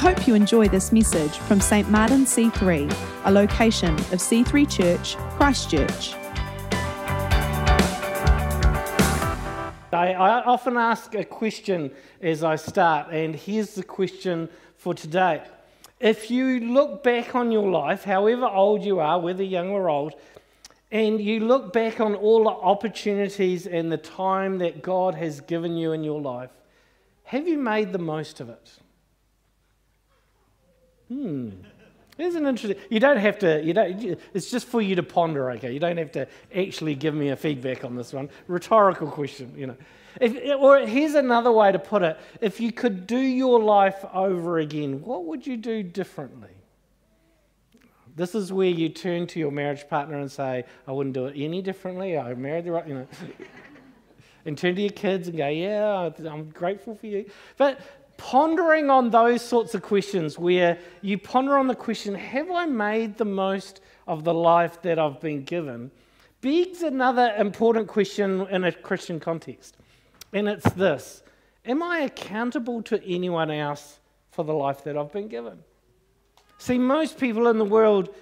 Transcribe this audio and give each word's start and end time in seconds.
hope 0.00 0.26
you 0.26 0.34
enjoy 0.34 0.66
this 0.66 0.92
message 0.92 1.36
from 1.40 1.60
St. 1.60 1.90
Martin 1.90 2.24
C3, 2.24 2.90
a 3.26 3.30
location 3.30 3.94
of 3.94 4.18
C3 4.18 4.66
Church, 4.66 5.14
Christchurch. 5.36 6.14
I, 9.92 10.14
I 10.14 10.42
often 10.44 10.78
ask 10.78 11.14
a 11.14 11.22
question 11.22 11.90
as 12.22 12.42
I 12.42 12.56
start, 12.56 13.12
and 13.12 13.36
here's 13.36 13.74
the 13.74 13.82
question 13.82 14.48
for 14.78 14.94
today. 14.94 15.42
If 16.00 16.30
you 16.30 16.60
look 16.60 17.02
back 17.02 17.34
on 17.34 17.52
your 17.52 17.70
life, 17.70 18.02
however 18.02 18.46
old 18.46 18.82
you 18.82 19.00
are, 19.00 19.20
whether 19.20 19.44
young 19.44 19.68
or 19.68 19.90
old, 19.90 20.14
and 20.90 21.20
you 21.20 21.40
look 21.40 21.74
back 21.74 22.00
on 22.00 22.14
all 22.14 22.44
the 22.44 22.48
opportunities 22.48 23.66
and 23.66 23.92
the 23.92 23.98
time 23.98 24.56
that 24.60 24.80
God 24.80 25.14
has 25.16 25.42
given 25.42 25.76
you 25.76 25.92
in 25.92 26.02
your 26.02 26.22
life, 26.22 26.52
have 27.24 27.46
you 27.46 27.58
made 27.58 27.92
the 27.92 27.98
most 27.98 28.40
of 28.40 28.48
it? 28.48 28.79
Hmm. 31.10 31.50
An 32.18 32.46
interesting. 32.46 32.76
You 32.90 33.00
don't 33.00 33.16
have 33.16 33.38
to. 33.40 33.62
You 33.62 33.72
don't. 33.72 34.18
It's 34.34 34.50
just 34.50 34.66
for 34.66 34.82
you 34.82 34.94
to 34.96 35.02
ponder. 35.02 35.50
Okay. 35.52 35.72
You 35.72 35.80
don't 35.80 35.96
have 35.96 36.12
to 36.12 36.28
actually 36.54 36.94
give 36.94 37.14
me 37.14 37.30
a 37.30 37.36
feedback 37.36 37.82
on 37.82 37.96
this 37.96 38.12
one. 38.12 38.28
Rhetorical 38.46 39.10
question. 39.10 39.54
You 39.56 39.68
know. 39.68 39.76
If, 40.20 40.60
or 40.60 40.80
here's 40.80 41.14
another 41.14 41.50
way 41.50 41.72
to 41.72 41.78
put 41.78 42.02
it: 42.02 42.18
If 42.42 42.60
you 42.60 42.72
could 42.72 43.06
do 43.06 43.18
your 43.18 43.58
life 43.58 44.04
over 44.12 44.58
again, 44.58 45.00
what 45.02 45.24
would 45.24 45.46
you 45.46 45.56
do 45.56 45.82
differently? 45.82 46.50
This 48.16 48.34
is 48.34 48.52
where 48.52 48.68
you 48.68 48.90
turn 48.90 49.26
to 49.28 49.38
your 49.38 49.50
marriage 49.50 49.88
partner 49.88 50.18
and 50.18 50.30
say, 50.30 50.64
"I 50.86 50.92
wouldn't 50.92 51.14
do 51.14 51.26
it 51.26 51.40
any 51.40 51.62
differently. 51.62 52.18
I 52.18 52.34
married 52.34 52.66
the 52.66 52.72
right." 52.72 52.86
You 52.86 52.94
know. 52.94 53.06
and 54.44 54.56
turn 54.56 54.74
to 54.74 54.80
your 54.80 54.90
kids 54.90 55.28
and 55.28 55.36
go, 55.36 55.48
Yeah, 55.48 56.10
I'm 56.28 56.50
grateful 56.50 56.94
for 56.94 57.06
you. 57.06 57.30
But 57.56 57.80
pondering 58.20 58.90
on 58.90 59.08
those 59.08 59.40
sorts 59.40 59.74
of 59.74 59.80
questions, 59.80 60.38
where 60.38 60.78
you 61.00 61.16
ponder 61.16 61.56
on 61.56 61.66
the 61.66 61.74
question, 61.74 62.14
Have 62.14 62.50
I 62.50 62.66
made 62.66 63.16
the 63.16 63.24
most 63.24 63.80
of 64.06 64.24
the 64.24 64.34
life 64.34 64.82
that 64.82 64.98
I've 64.98 65.20
been 65.20 65.42
given? 65.42 65.90
begs 66.42 66.82
another 66.82 67.34
important 67.38 67.88
question 67.88 68.46
in 68.48 68.64
a 68.64 68.72
Christian 68.72 69.20
context. 69.20 69.78
And 70.34 70.48
it's 70.48 70.70
this 70.72 71.22
Am 71.64 71.82
I 71.82 72.00
accountable 72.00 72.82
to 72.82 73.02
anyone 73.04 73.50
else 73.50 74.00
for 74.30 74.44
the 74.44 74.52
life 74.52 74.84
that 74.84 74.98
I've 74.98 75.12
been 75.12 75.28
given? 75.28 75.58
See, 76.58 76.78
most 76.78 77.18
people 77.18 77.48
in 77.48 77.56
the 77.56 77.64
world 77.64 78.14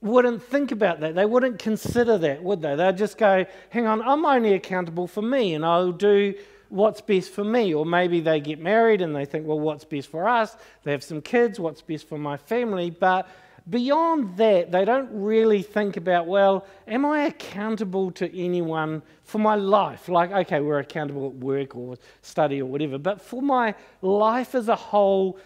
wouldn't 0.00 0.42
think 0.42 0.72
about 0.72 0.98
that. 1.00 1.14
They 1.14 1.26
wouldn't 1.26 1.60
consider 1.60 2.18
that, 2.18 2.42
would 2.42 2.60
they? 2.60 2.74
They'd 2.74 2.96
just 2.96 3.18
go, 3.18 3.46
hang 3.70 3.86
on, 3.86 4.02
I'm 4.02 4.24
only 4.24 4.54
accountable 4.54 5.06
for 5.06 5.22
me 5.22 5.54
and 5.54 5.64
I'll 5.64 5.92
do 5.92 6.34
what's 6.74 7.00
best 7.00 7.30
for 7.30 7.44
me. 7.44 7.72
Or 7.72 7.86
maybe 7.86 8.20
they 8.20 8.40
get 8.40 8.58
married 8.58 9.00
and 9.00 9.14
they 9.14 9.24
think, 9.24 9.46
well, 9.46 9.60
what's 9.60 9.84
best 9.84 10.08
for 10.08 10.28
us? 10.28 10.56
They 10.82 10.90
have 10.90 11.04
some 11.04 11.22
kids, 11.22 11.60
what's 11.60 11.80
best 11.80 12.08
for 12.08 12.18
my 12.18 12.36
family? 12.36 12.90
But 12.90 13.28
beyond 13.70 14.36
that, 14.36 14.72
they 14.72 14.84
don't 14.84 15.08
really 15.12 15.62
think 15.62 15.96
about, 15.96 16.26
well, 16.26 16.66
am 16.88 17.06
I 17.06 17.26
accountable 17.26 18.10
to 18.12 18.38
anyone 18.38 19.02
for 19.22 19.38
my 19.38 19.54
life? 19.54 20.08
Like, 20.08 20.32
okay, 20.32 20.60
we're 20.60 20.80
accountable 20.80 21.28
at 21.28 21.34
work 21.34 21.76
or 21.76 21.96
study 22.22 22.60
or 22.60 22.66
whatever, 22.66 22.98
but 22.98 23.22
for 23.22 23.40
my 23.40 23.74
life 24.02 24.54
as 24.54 24.68
a 24.68 24.76
whole, 24.76 25.38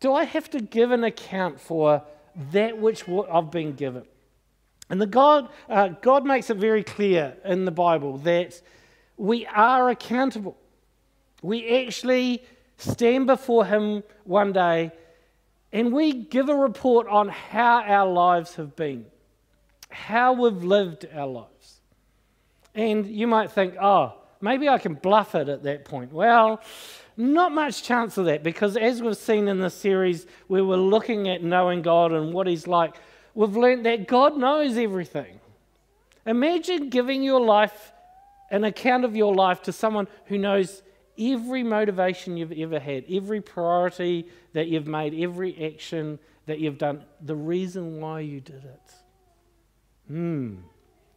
do 0.00 0.14
I 0.14 0.24
have 0.24 0.48
to 0.50 0.60
give 0.60 0.92
an 0.92 1.04
account 1.04 1.60
for 1.60 2.02
that 2.52 2.78
which 2.78 3.04
I've 3.08 3.50
been 3.50 3.74
given? 3.74 4.04
And 4.88 5.00
the 5.00 5.06
God, 5.06 5.48
uh, 5.68 5.88
God 5.88 6.24
makes 6.24 6.50
it 6.50 6.56
very 6.56 6.84
clear 6.84 7.36
in 7.44 7.64
the 7.64 7.70
Bible 7.70 8.18
that 8.18 8.60
we 9.16 9.46
are 9.46 9.90
accountable. 9.90 10.56
We 11.42 11.86
actually 11.86 12.44
stand 12.76 13.26
before 13.26 13.64
Him 13.64 14.02
one 14.24 14.52
day 14.52 14.92
and 15.72 15.92
we 15.92 16.12
give 16.12 16.48
a 16.48 16.54
report 16.54 17.08
on 17.08 17.28
how 17.28 17.82
our 17.82 18.10
lives 18.10 18.56
have 18.56 18.76
been, 18.76 19.06
how 19.90 20.34
we've 20.34 20.62
lived 20.62 21.06
our 21.14 21.26
lives. 21.26 21.80
And 22.74 23.06
you 23.06 23.26
might 23.26 23.50
think, 23.52 23.74
oh, 23.80 24.14
maybe 24.40 24.68
I 24.68 24.78
can 24.78 24.94
bluff 24.94 25.34
it 25.34 25.48
at 25.48 25.62
that 25.62 25.84
point. 25.84 26.12
Well, 26.12 26.60
not 27.16 27.52
much 27.52 27.82
chance 27.82 28.18
of 28.18 28.26
that 28.26 28.42
because, 28.42 28.76
as 28.76 29.02
we've 29.02 29.16
seen 29.16 29.48
in 29.48 29.60
the 29.60 29.70
series 29.70 30.26
where 30.46 30.64
we're 30.64 30.76
looking 30.76 31.28
at 31.28 31.42
knowing 31.42 31.82
God 31.82 32.12
and 32.12 32.32
what 32.32 32.46
He's 32.46 32.66
like, 32.66 32.94
we've 33.34 33.56
learned 33.56 33.86
that 33.86 34.06
God 34.06 34.36
knows 34.36 34.76
everything. 34.76 35.40
Imagine 36.26 36.88
giving 36.88 37.22
your 37.22 37.40
life, 37.40 37.92
an 38.52 38.64
account 38.64 39.04
of 39.04 39.16
your 39.16 39.34
life, 39.34 39.62
to 39.62 39.72
someone 39.72 40.06
who 40.26 40.38
knows 40.38 40.82
every 41.18 41.64
motivation 41.64 42.36
you've 42.36 42.52
ever 42.52 42.78
had, 42.78 43.04
every 43.10 43.40
priority 43.40 44.28
that 44.52 44.68
you've 44.68 44.86
made, 44.86 45.14
every 45.20 45.72
action 45.72 46.18
that 46.46 46.60
you've 46.60 46.78
done, 46.78 47.02
the 47.20 47.34
reason 47.34 48.00
why 48.00 48.20
you 48.20 48.40
did 48.40 48.64
it. 48.64 48.92
Hmm. 50.06 50.56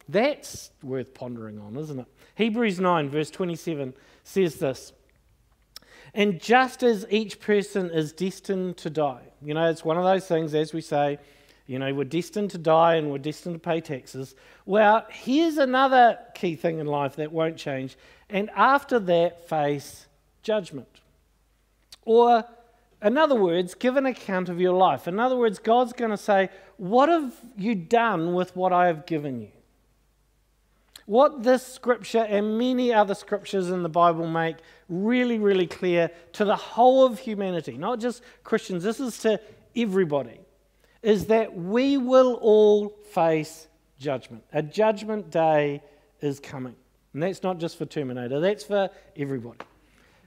That's 0.08 0.70
worth 0.82 1.12
pondering 1.12 1.58
on, 1.58 1.76
isn't 1.76 1.98
it? 1.98 2.06
Hebrews 2.36 2.80
9, 2.80 3.10
verse 3.10 3.30
27 3.30 3.92
says 4.24 4.54
this 4.56 4.92
And 6.14 6.40
just 6.40 6.82
as 6.82 7.06
each 7.10 7.38
person 7.38 7.90
is 7.90 8.12
destined 8.12 8.78
to 8.78 8.90
die, 8.90 9.24
you 9.42 9.52
know, 9.52 9.68
it's 9.68 9.84
one 9.84 9.98
of 9.98 10.04
those 10.04 10.26
things, 10.26 10.54
as 10.54 10.72
we 10.72 10.80
say, 10.80 11.18
you 11.66 11.78
know, 11.78 11.92
we're 11.92 12.04
destined 12.04 12.50
to 12.52 12.58
die 12.58 12.94
and 12.94 13.10
we're 13.10 13.18
destined 13.18 13.56
to 13.56 13.58
pay 13.58 13.80
taxes. 13.80 14.34
Well, 14.64 15.04
here's 15.10 15.56
another 15.56 16.18
key 16.34 16.54
thing 16.54 16.78
in 16.78 16.86
life 16.86 17.16
that 17.16 17.32
won't 17.32 17.56
change 17.56 17.96
and 18.28 18.50
after 18.50 18.98
that 18.98 19.48
face 19.48 20.06
judgment. 20.42 21.00
Or, 22.04 22.44
in 23.02 23.18
other 23.18 23.34
words, 23.34 23.74
give 23.74 23.96
an 23.96 24.06
account 24.06 24.48
of 24.48 24.60
your 24.60 24.72
life. 24.72 25.08
In 25.08 25.18
other 25.18 25.36
words, 25.36 25.58
God's 25.58 25.92
going 25.92 26.12
to 26.12 26.16
say, 26.16 26.48
What 26.76 27.08
have 27.08 27.34
you 27.56 27.74
done 27.74 28.34
with 28.34 28.54
what 28.56 28.72
I 28.72 28.86
have 28.86 29.06
given 29.06 29.40
you? 29.40 29.50
What 31.06 31.44
this 31.44 31.64
scripture 31.64 32.26
and 32.28 32.58
many 32.58 32.92
other 32.92 33.14
scriptures 33.14 33.70
in 33.70 33.84
the 33.84 33.88
Bible 33.88 34.26
make 34.26 34.56
really, 34.88 35.38
really 35.38 35.66
clear 35.66 36.10
to 36.32 36.44
the 36.44 36.56
whole 36.56 37.04
of 37.04 37.20
humanity, 37.20 37.76
not 37.76 38.00
just 38.00 38.22
Christians, 38.42 38.82
this 38.82 38.98
is 38.98 39.18
to 39.18 39.40
everybody, 39.76 40.40
is 41.02 41.26
that 41.26 41.54
we 41.54 41.96
will 41.96 42.34
all 42.34 42.88
face 43.12 43.66
judgment. 43.98 44.44
A 44.52 44.62
judgment 44.62 45.30
day 45.30 45.82
is 46.20 46.40
coming. 46.40 46.74
And 47.12 47.22
that's 47.22 47.42
not 47.42 47.58
just 47.58 47.78
for 47.78 47.86
Terminator, 47.86 48.40
that's 48.40 48.64
for 48.64 48.90
everybody. 49.16 49.58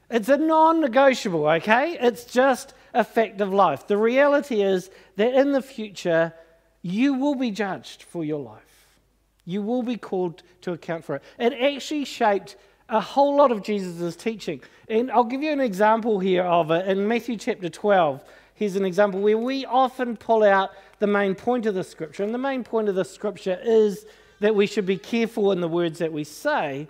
It's 0.09 0.30
a 0.30 0.38
non 0.38 0.81
negotiable, 0.81 1.47
okay? 1.47 1.97
It's 2.02 2.25
just 2.25 2.74
a 2.94 3.03
fact 3.03 3.41
of 3.41 3.53
life. 3.53 3.85
The 3.85 3.97
reality 3.97 4.63
is 4.63 4.90
that 5.18 5.34
in 5.35 5.52
the 5.52 5.62
future, 5.62 6.34
you 6.81 7.13
will 7.13 7.36
be 7.36 7.51
judged 7.51 8.03
for 8.03 8.24
your 8.24 8.40
life. 8.40 8.88
You 9.46 9.62
will 9.62 9.84
be 9.84 9.97
called 9.97 10.41
to 10.62 10.74
account 10.74 11.03
for 11.03 11.16
it. 11.18 11.24
It 11.38 11.53
actually 11.53 12.06
shaped 12.06 12.56
a 12.88 13.00
whole 13.00 13.36
lot 13.36 13.51
of 13.51 13.62
Jesus' 13.62 14.16
teaching. 14.16 14.62
And 14.88 15.12
I'll 15.12 15.24
give 15.24 15.44
you 15.44 15.51
an 15.51 15.59
example 15.59 16.19
here 16.19 16.44
of 16.44 16.72
it. 16.72 16.88
In 16.88 17.07
Matthew 17.07 17.38
chapter 17.38 17.69
12, 17.69 18.24
here's 18.59 18.75
an 18.75 18.84
example 18.84 19.22
where 19.22 19.38
we 19.38 19.66
often 19.66 20.18
pull 20.18 20.44
out 20.44 20.72
the 21.00 21.08
main 21.08 21.34
point 21.34 21.66
of 21.66 21.75
the 21.75 21.84
scripture. 21.84 22.24
And 22.24 22.34
the 22.34 22.38
main 22.38 22.66
point 22.66 22.90
of 22.90 22.96
the 22.96 23.06
scripture 23.06 23.58
is 23.64 24.06
that 24.42 24.53
we 24.53 24.68
should 24.68 24.86
be 24.86 24.97
careful 24.97 25.53
in 25.53 25.62
the 25.62 25.68
words 25.70 26.00
that 26.00 26.12
we 26.12 26.25
say. 26.25 26.90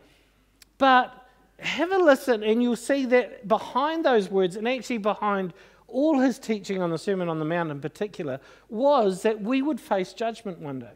But 0.80 1.14
have 1.60 1.92
a 1.92 2.00
listen, 2.00 2.42
and 2.42 2.64
you'll 2.64 2.76
see 2.76 3.06
that 3.06 3.48
behind 3.48 4.04
those 4.04 4.32
words, 4.32 4.56
and 4.56 4.68
actually 4.68 4.98
behind 4.98 5.54
all 5.88 6.18
his 6.18 6.40
teaching 6.40 6.82
on 6.82 6.90
the 6.90 6.98
Sermon 6.98 7.30
on 7.30 7.38
the 7.38 7.46
Mount 7.46 7.70
in 7.70 7.80
particular, 7.80 8.40
was 8.68 9.22
that 9.22 9.40
we 9.40 9.62
would 9.62 9.80
face 9.80 10.14
judgment 10.14 10.58
one 10.58 10.80
day. 10.80 10.94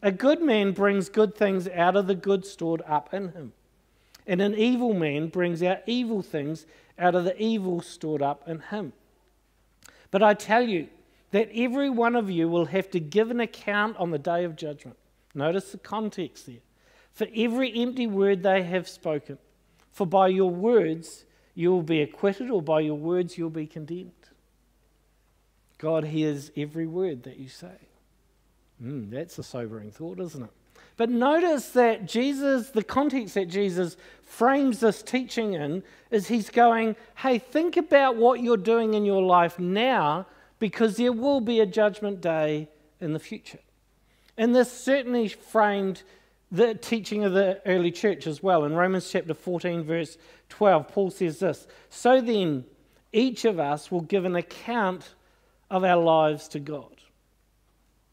A 0.00 0.12
good 0.12 0.40
man 0.40 0.70
brings 0.70 1.08
good 1.08 1.34
things 1.34 1.66
out 1.66 1.96
of 1.96 2.06
the 2.06 2.14
good 2.14 2.46
stored 2.46 2.82
up 2.86 3.12
in 3.12 3.32
him, 3.32 3.52
and 4.28 4.40
an 4.40 4.54
evil 4.54 4.94
man 4.94 5.26
brings 5.26 5.60
out 5.60 5.78
evil 5.86 6.22
things 6.22 6.66
out 7.00 7.16
of 7.16 7.24
the 7.24 7.36
evil 7.42 7.80
stored 7.80 8.22
up 8.22 8.46
in 8.46 8.60
him. 8.60 8.92
But 10.10 10.22
I 10.22 10.34
tell 10.34 10.62
you 10.62 10.88
that 11.30 11.50
every 11.54 11.90
one 11.90 12.16
of 12.16 12.30
you 12.30 12.48
will 12.48 12.66
have 12.66 12.90
to 12.90 13.00
give 13.00 13.30
an 13.30 13.40
account 13.40 13.96
on 13.98 14.10
the 14.10 14.18
day 14.18 14.44
of 14.44 14.56
judgment. 14.56 14.96
Notice 15.34 15.72
the 15.72 15.78
context 15.78 16.46
there. 16.46 16.56
For 17.12 17.26
every 17.34 17.72
empty 17.80 18.06
word 18.06 18.42
they 18.42 18.62
have 18.62 18.88
spoken, 18.88 19.38
for 19.92 20.06
by 20.06 20.28
your 20.28 20.50
words 20.50 21.24
you 21.54 21.70
will 21.70 21.82
be 21.82 22.00
acquitted, 22.00 22.50
or 22.50 22.62
by 22.62 22.80
your 22.80 22.94
words 22.94 23.36
you'll 23.36 23.50
be 23.50 23.66
condemned. 23.66 24.12
God 25.78 26.04
hears 26.04 26.50
every 26.56 26.86
word 26.86 27.24
that 27.24 27.38
you 27.38 27.48
say. 27.48 27.88
Mm, 28.82 29.10
that's 29.10 29.38
a 29.38 29.42
sobering 29.42 29.90
thought, 29.90 30.20
isn't 30.20 30.44
it? 30.44 30.50
But 30.98 31.10
notice 31.10 31.70
that 31.70 32.06
Jesus, 32.06 32.70
the 32.70 32.82
context 32.82 33.34
that 33.34 33.46
Jesus 33.46 33.96
frames 34.22 34.80
this 34.80 35.00
teaching 35.00 35.54
in, 35.54 35.84
is 36.10 36.26
he's 36.26 36.50
going, 36.50 36.96
hey, 37.18 37.38
think 37.38 37.76
about 37.76 38.16
what 38.16 38.40
you're 38.40 38.56
doing 38.56 38.94
in 38.94 39.04
your 39.04 39.22
life 39.22 39.60
now 39.60 40.26
because 40.58 40.96
there 40.96 41.12
will 41.12 41.40
be 41.40 41.60
a 41.60 41.66
judgment 41.66 42.20
day 42.20 42.68
in 43.00 43.12
the 43.12 43.20
future. 43.20 43.60
And 44.36 44.54
this 44.54 44.72
certainly 44.72 45.28
framed 45.28 46.02
the 46.50 46.74
teaching 46.74 47.24
of 47.24 47.32
the 47.32 47.62
early 47.64 47.92
church 47.92 48.26
as 48.26 48.42
well. 48.42 48.64
In 48.64 48.74
Romans 48.74 49.08
chapter 49.08 49.34
14, 49.34 49.84
verse 49.84 50.18
12, 50.48 50.88
Paul 50.88 51.10
says 51.12 51.38
this 51.38 51.68
So 51.90 52.20
then, 52.20 52.64
each 53.12 53.44
of 53.44 53.60
us 53.60 53.92
will 53.92 54.00
give 54.00 54.24
an 54.24 54.34
account 54.34 55.14
of 55.70 55.84
our 55.84 56.02
lives 56.02 56.48
to 56.48 56.58
God. 56.58 56.96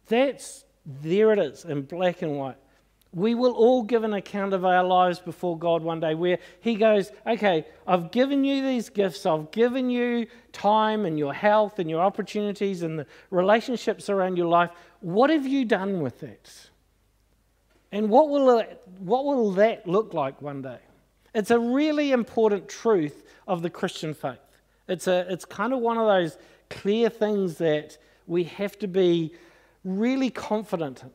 That's 0.08 0.66
there 0.86 1.34
it 1.34 1.40
is 1.40 1.66
in 1.66 1.82
black 1.82 2.22
and 2.22 2.38
white. 2.38 2.58
We 3.16 3.34
will 3.34 3.54
all 3.54 3.82
give 3.82 4.04
an 4.04 4.14
account 4.14 4.54
of 4.54 4.66
our 4.66 4.84
lives 4.84 5.20
before 5.20 5.58
God 5.58 5.82
one 5.82 6.02
day 6.02 6.16
where 6.16 6.38
He 6.60 6.76
goes, 6.76 7.14
Okay, 7.26 7.66
I've 7.88 8.12
given 8.12 8.44
you 8.44 8.62
these 8.62 8.90
gifts, 8.90 9.26
I've 9.26 9.50
given 9.52 9.90
you 9.90 10.28
time 10.52 11.06
and 11.06 11.18
your 11.18 11.34
health 11.34 11.80
and 11.80 11.90
your 11.90 12.02
opportunities 12.02 12.84
and 12.84 13.00
the 13.00 13.08
relationships 13.32 14.10
around 14.10 14.36
your 14.36 14.48
life. 14.48 14.70
What 15.00 15.30
have 15.30 15.48
you 15.48 15.64
done 15.64 16.02
with 16.02 16.24
it? 16.24 16.70
And 17.94 18.10
what 18.10 18.30
will, 18.30 18.60
it, 18.60 18.82
what 19.00 19.24
will 19.24 19.52
that 19.54 19.88
look 19.88 20.14
like 20.14 20.42
one 20.42 20.62
day? 20.62 20.80
It's 21.34 21.52
a 21.52 21.60
really 21.60 22.12
important 22.12 22.68
truth 22.68 23.24
of 23.48 23.62
the 23.62 23.70
Christian 23.70 24.14
faith. 24.14 24.40
It's, 24.90 25.08
a, 25.08 25.26
it's 25.32 25.46
kind 25.46 25.72
of 25.72 25.80
one 25.80 25.98
of 25.98 26.06
those 26.06 26.38
clear 26.70 27.10
things 27.10 27.58
that 27.60 27.98
we 28.28 28.44
have 28.44 28.78
to 28.80 28.88
be 28.88 29.32
really 29.86 30.30
confident 30.30 31.04
in. 31.04 31.12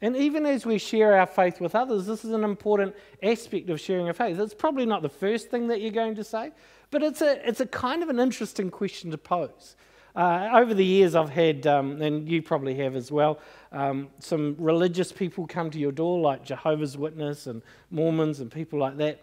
And 0.00 0.16
even 0.16 0.46
as 0.46 0.64
we 0.64 0.78
share 0.78 1.18
our 1.18 1.26
faith 1.26 1.60
with 1.60 1.74
others, 1.74 2.06
this 2.06 2.24
is 2.24 2.30
an 2.30 2.44
important 2.44 2.94
aspect 3.22 3.68
of 3.68 3.80
sharing 3.80 4.06
our 4.06 4.12
faith. 4.12 4.38
It's 4.38 4.54
probably 4.54 4.86
not 4.86 5.02
the 5.02 5.08
first 5.08 5.50
thing 5.50 5.66
that 5.68 5.80
you're 5.80 5.90
going 5.90 6.14
to 6.14 6.24
say, 6.24 6.52
but 6.90 7.02
it's 7.02 7.20
a, 7.20 7.46
it's 7.46 7.60
a 7.60 7.66
kind 7.66 8.02
of 8.02 8.08
an 8.08 8.20
interesting 8.20 8.70
question 8.70 9.10
to 9.10 9.18
pose. 9.18 9.76
Uh, 10.14 10.50
over 10.54 10.72
the 10.74 10.84
years, 10.84 11.14
I've 11.14 11.30
had, 11.30 11.66
um, 11.66 12.00
and 12.00 12.28
you 12.28 12.42
probably 12.42 12.74
have 12.76 12.96
as 12.96 13.12
well, 13.12 13.38
um, 13.72 14.08
some 14.18 14.56
religious 14.58 15.12
people 15.12 15.46
come 15.46 15.70
to 15.70 15.78
your 15.78 15.92
door, 15.92 16.20
like 16.20 16.44
Jehovah's 16.44 16.96
Witness 16.96 17.46
and 17.46 17.62
Mormons 17.90 18.40
and 18.40 18.50
people 18.50 18.78
like 18.78 18.96
that. 18.96 19.20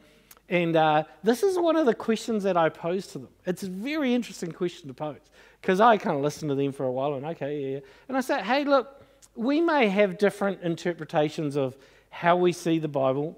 And 0.48 0.76
uh, 0.76 1.06
this 1.24 1.42
is 1.42 1.58
one 1.58 1.76
of 1.76 1.86
the 1.86 1.96
questions 1.96 2.44
that 2.44 2.56
I 2.56 2.70
pose 2.70 3.08
to 3.08 3.20
them. 3.20 3.30
It's 3.46 3.64
a 3.64 3.70
very 3.70 4.14
interesting 4.14 4.52
question 4.52 4.88
to 4.90 4.94
pose 4.94 5.20
because 5.60 5.82
I 5.82 5.98
kind 5.98 6.16
of 6.16 6.22
listen 6.22 6.48
to 6.50 6.56
them 6.56 6.72
for 6.72 6.86
a 6.86 6.92
while 6.92 7.16
and, 7.16 7.26
okay, 7.26 7.60
yeah, 7.60 7.68
yeah. 7.76 7.80
And 8.08 8.16
I 8.16 8.22
say, 8.22 8.44
hey, 8.44 8.64
look, 8.64 9.04
we 9.36 9.62
may 9.62 9.88
have 9.90 10.18
different 10.18 10.62
interpretations 10.62 11.56
of 11.56 11.78
how 12.10 12.38
we 12.38 12.52
see 12.54 12.80
the 12.80 12.88
Bible, 12.88 13.38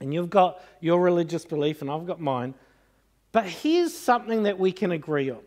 and 0.00 0.12
you've 0.12 0.30
got 0.30 0.62
your 0.80 1.00
religious 1.00 1.44
belief, 1.44 1.80
and 1.80 1.90
I've 1.90 2.06
got 2.06 2.20
mine. 2.20 2.54
But 3.32 3.46
here's 3.46 3.94
something 3.96 4.44
that 4.44 4.58
we 4.58 4.72
can 4.72 4.92
agree 4.92 5.30
on 5.30 5.42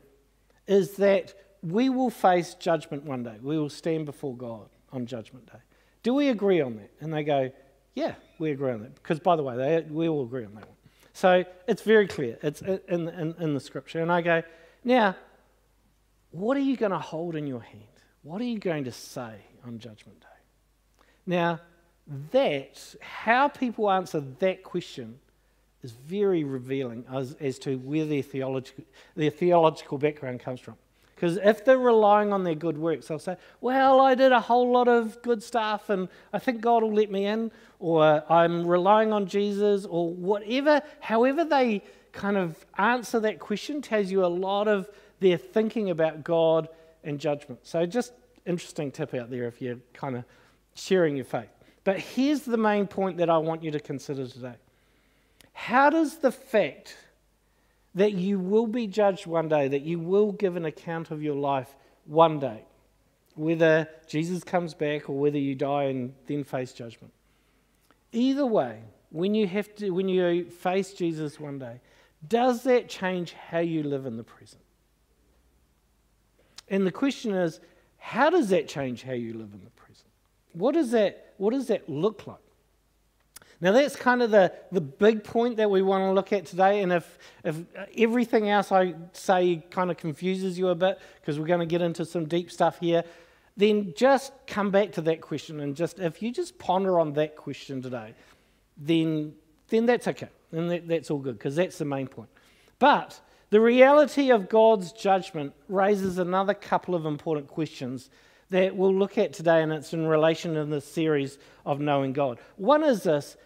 is 0.67 0.93
that 0.97 1.33
we 1.61 1.89
will 1.89 2.09
face 2.09 2.53
judgment 2.55 3.03
one 3.03 3.23
day. 3.23 3.37
We 3.41 3.57
will 3.57 3.69
stand 3.69 4.05
before 4.05 4.35
God 4.35 4.69
on 4.91 5.05
judgment 5.05 5.47
day. 5.47 5.59
Do 6.03 6.13
we 6.13 6.29
agree 6.29 6.61
on 6.61 6.75
that? 6.77 6.91
And 6.99 7.13
they 7.13 7.23
go, 7.23 7.51
yeah, 7.95 8.15
we 8.37 8.51
agree 8.51 8.71
on 8.71 8.81
that. 8.81 8.95
Because, 8.95 9.19
by 9.19 9.35
the 9.35 9.43
way, 9.43 9.57
they, 9.57 9.81
we 9.81 10.07
all 10.07 10.23
agree 10.23 10.45
on 10.45 10.55
that 10.55 10.65
one. 10.65 10.77
So 11.13 11.43
it's 11.67 11.81
very 11.81 12.07
clear. 12.07 12.37
It's 12.41 12.61
in, 12.61 13.09
in, 13.09 13.35
in 13.39 13.53
the 13.53 13.59
scripture. 13.59 14.01
And 14.01 14.11
I 14.11 14.21
go, 14.21 14.43
now, 14.83 15.15
what 16.31 16.55
are 16.55 16.61
you 16.61 16.77
going 16.77 16.91
to 16.91 16.99
hold 16.99 17.35
in 17.35 17.45
your 17.47 17.61
hand? 17.61 17.83
What 18.21 18.41
are 18.41 18.45
you 18.45 18.59
going 18.59 18.85
to 18.85 18.91
say 18.91 19.35
on 19.65 19.79
Judgment 19.79 20.19
Day? 20.19 20.27
Now, 21.25 21.59
that, 22.31 22.95
how 23.01 23.47
people 23.47 23.89
answer 23.91 24.21
that 24.39 24.63
question 24.63 25.19
is 25.83 25.91
very 25.91 26.43
revealing 26.43 27.05
as, 27.11 27.35
as 27.39 27.59
to 27.59 27.77
where 27.77 28.05
their 28.05 28.23
theological, 28.23 28.83
their 29.15 29.29
theological 29.29 29.97
background 29.97 30.39
comes 30.39 30.59
from. 30.59 30.75
Because 31.15 31.37
if 31.37 31.65
they're 31.65 31.77
relying 31.77 32.31
on 32.31 32.45
their 32.45 32.55
good 32.55 32.77
works, 32.77 33.07
they'll 33.07 33.19
say, 33.19 33.35
Well, 33.59 33.99
I 33.99 34.15
did 34.15 34.31
a 34.31 34.39
whole 34.39 34.71
lot 34.71 34.87
of 34.87 35.21
good 35.21 35.43
stuff 35.43 35.89
and 35.89 36.07
I 36.31 36.39
think 36.39 36.61
God 36.61 36.81
will 36.81 36.93
let 36.93 37.11
me 37.11 37.25
in, 37.25 37.51
or 37.79 38.23
I'm 38.31 38.65
relying 38.65 39.11
on 39.11 39.27
Jesus, 39.27 39.85
or 39.85 40.13
whatever. 40.13 40.81
However, 41.01 41.43
they 41.43 41.81
kind 42.13 42.37
of 42.37 42.65
answer 42.77 43.19
that 43.19 43.39
question 43.39 43.81
tells 43.81 44.09
you 44.09 44.25
a 44.25 44.27
lot 44.27 44.69
of 44.69 44.89
their 45.19 45.37
thinking 45.37 45.89
about 45.89 46.23
God 46.23 46.69
and 47.03 47.19
judgment. 47.19 47.59
So, 47.63 47.85
just 47.85 48.13
interesting 48.49 48.91
tip 48.91 49.13
out 49.13 49.29
there 49.29 49.45
if 49.45 49.61
you're 49.61 49.79
kind 49.93 50.17
of 50.17 50.25
sharing 50.73 51.15
your 51.15 51.25
faith. 51.25 51.49
But 51.83 51.99
here's 51.99 52.41
the 52.41 52.57
main 52.57 52.87
point 52.87 53.17
that 53.17 53.29
I 53.29 53.37
want 53.37 53.63
you 53.63 53.71
to 53.71 53.79
consider 53.79 54.27
today. 54.27 54.55
How 55.53 55.89
does 55.89 56.17
the 56.17 56.31
fact 56.31 56.97
that 57.95 58.13
you 58.13 58.39
will 58.39 58.67
be 58.67 58.87
judged 58.87 59.25
one 59.25 59.47
day, 59.47 59.67
that 59.67 59.81
you 59.81 59.99
will 59.99 60.31
give 60.31 60.55
an 60.55 60.65
account 60.65 61.11
of 61.11 61.23
your 61.23 61.35
life 61.35 61.75
one 62.05 62.39
day, 62.39 62.63
whether 63.35 63.87
Jesus 64.07 64.43
comes 64.43 64.73
back 64.73 65.09
or 65.09 65.17
whether 65.17 65.37
you 65.37 65.55
die 65.55 65.85
and 65.85 66.13
then 66.27 66.43
face 66.43 66.71
judgment. 66.73 67.13
Either 68.11 68.45
way, 68.45 68.79
when 69.11 69.33
you 69.33 69.47
have 69.47 69.73
to 69.75 69.89
when 69.91 70.07
you 70.07 70.45
face 70.45 70.93
Jesus 70.93 71.39
one 71.39 71.59
day, 71.59 71.79
does 72.27 72.63
that 72.63 72.89
change 72.89 73.33
how 73.33 73.59
you 73.59 73.83
live 73.83 74.05
in 74.05 74.17
the 74.17 74.23
present? 74.23 74.61
And 76.67 76.85
the 76.85 76.91
question 76.91 77.33
is, 77.33 77.59
how 77.99 78.29
does 78.29 78.49
that 78.49 78.67
change 78.67 79.03
how 79.03 79.13
you 79.13 79.33
live 79.33 79.53
in 79.53 79.61
the 79.63 79.69
present? 79.71 80.07
What 80.53 80.73
does 80.73 80.91
that, 80.91 81.33
what 81.37 81.51
does 81.51 81.67
that 81.67 81.87
look 81.87 82.25
like? 82.25 82.37
Now, 83.61 83.73
that's 83.73 83.95
kind 83.95 84.21
of 84.21 84.31
the, 84.31 84.53
the 84.71 84.79
big 84.79 85.23
point 85.23 85.57
that 85.57 85.69
we 85.69 85.81
want 85.81 86.03
to 86.03 86.11
look 86.13 86.31
at 86.31 86.45
today. 86.45 86.81
And 86.81 86.93
if, 86.93 87.19
if 87.43 87.57
everything 87.97 88.49
else 88.49 88.71
I 88.71 88.95
say 89.11 89.61
kind 89.69 89.91
of 89.91 89.97
confuses 89.97 90.57
you 90.57 90.69
a 90.69 90.75
bit, 90.75 90.97
because 91.19 91.37
we're 91.37 91.45
going 91.45 91.59
to 91.59 91.65
get 91.65 91.81
into 91.81 92.05
some 92.05 92.25
deep 92.25 92.51
stuff 92.51 92.79
here, 92.79 93.03
then 93.57 93.93
just 93.97 94.31
come 94.47 94.71
back 94.71 94.93
to 94.93 95.01
that 95.01 95.19
question. 95.19 95.59
And 95.59 95.75
just 95.75 95.99
if 95.99 96.21
you 96.21 96.31
just 96.31 96.57
ponder 96.57 96.99
on 97.01 97.11
that 97.13 97.35
question 97.35 97.81
today, 97.81 98.13
then, 98.77 99.33
then 99.67 99.85
that's 99.85 100.07
okay. 100.07 100.29
And 100.53 100.71
that, 100.71 100.87
that's 100.87 101.11
all 101.11 101.19
good, 101.19 101.37
because 101.37 101.57
that's 101.57 101.77
the 101.77 101.85
main 101.85 102.07
point. 102.07 102.29
But 102.79 103.19
the 103.49 103.61
reality 103.61 104.29
of 104.29 104.49
God's 104.49 104.91
judgment 104.91 105.53
raises 105.67 106.17
another 106.17 106.53
couple 106.53 106.95
of 106.95 107.05
important 107.05 107.47
questions 107.47 108.09
that 108.49 108.75
we'll 108.75 108.93
look 108.93 109.17
at 109.17 109.33
today, 109.33 109.61
and 109.61 109.71
it's 109.71 109.93
in 109.93 110.07
relation 110.07 110.55
to 110.55 110.65
this 110.65 110.85
series 110.85 111.37
of 111.65 111.79
knowing 111.79 112.13
God. 112.13 112.39
One 112.57 112.83
is 112.83 113.03
this 113.03 113.37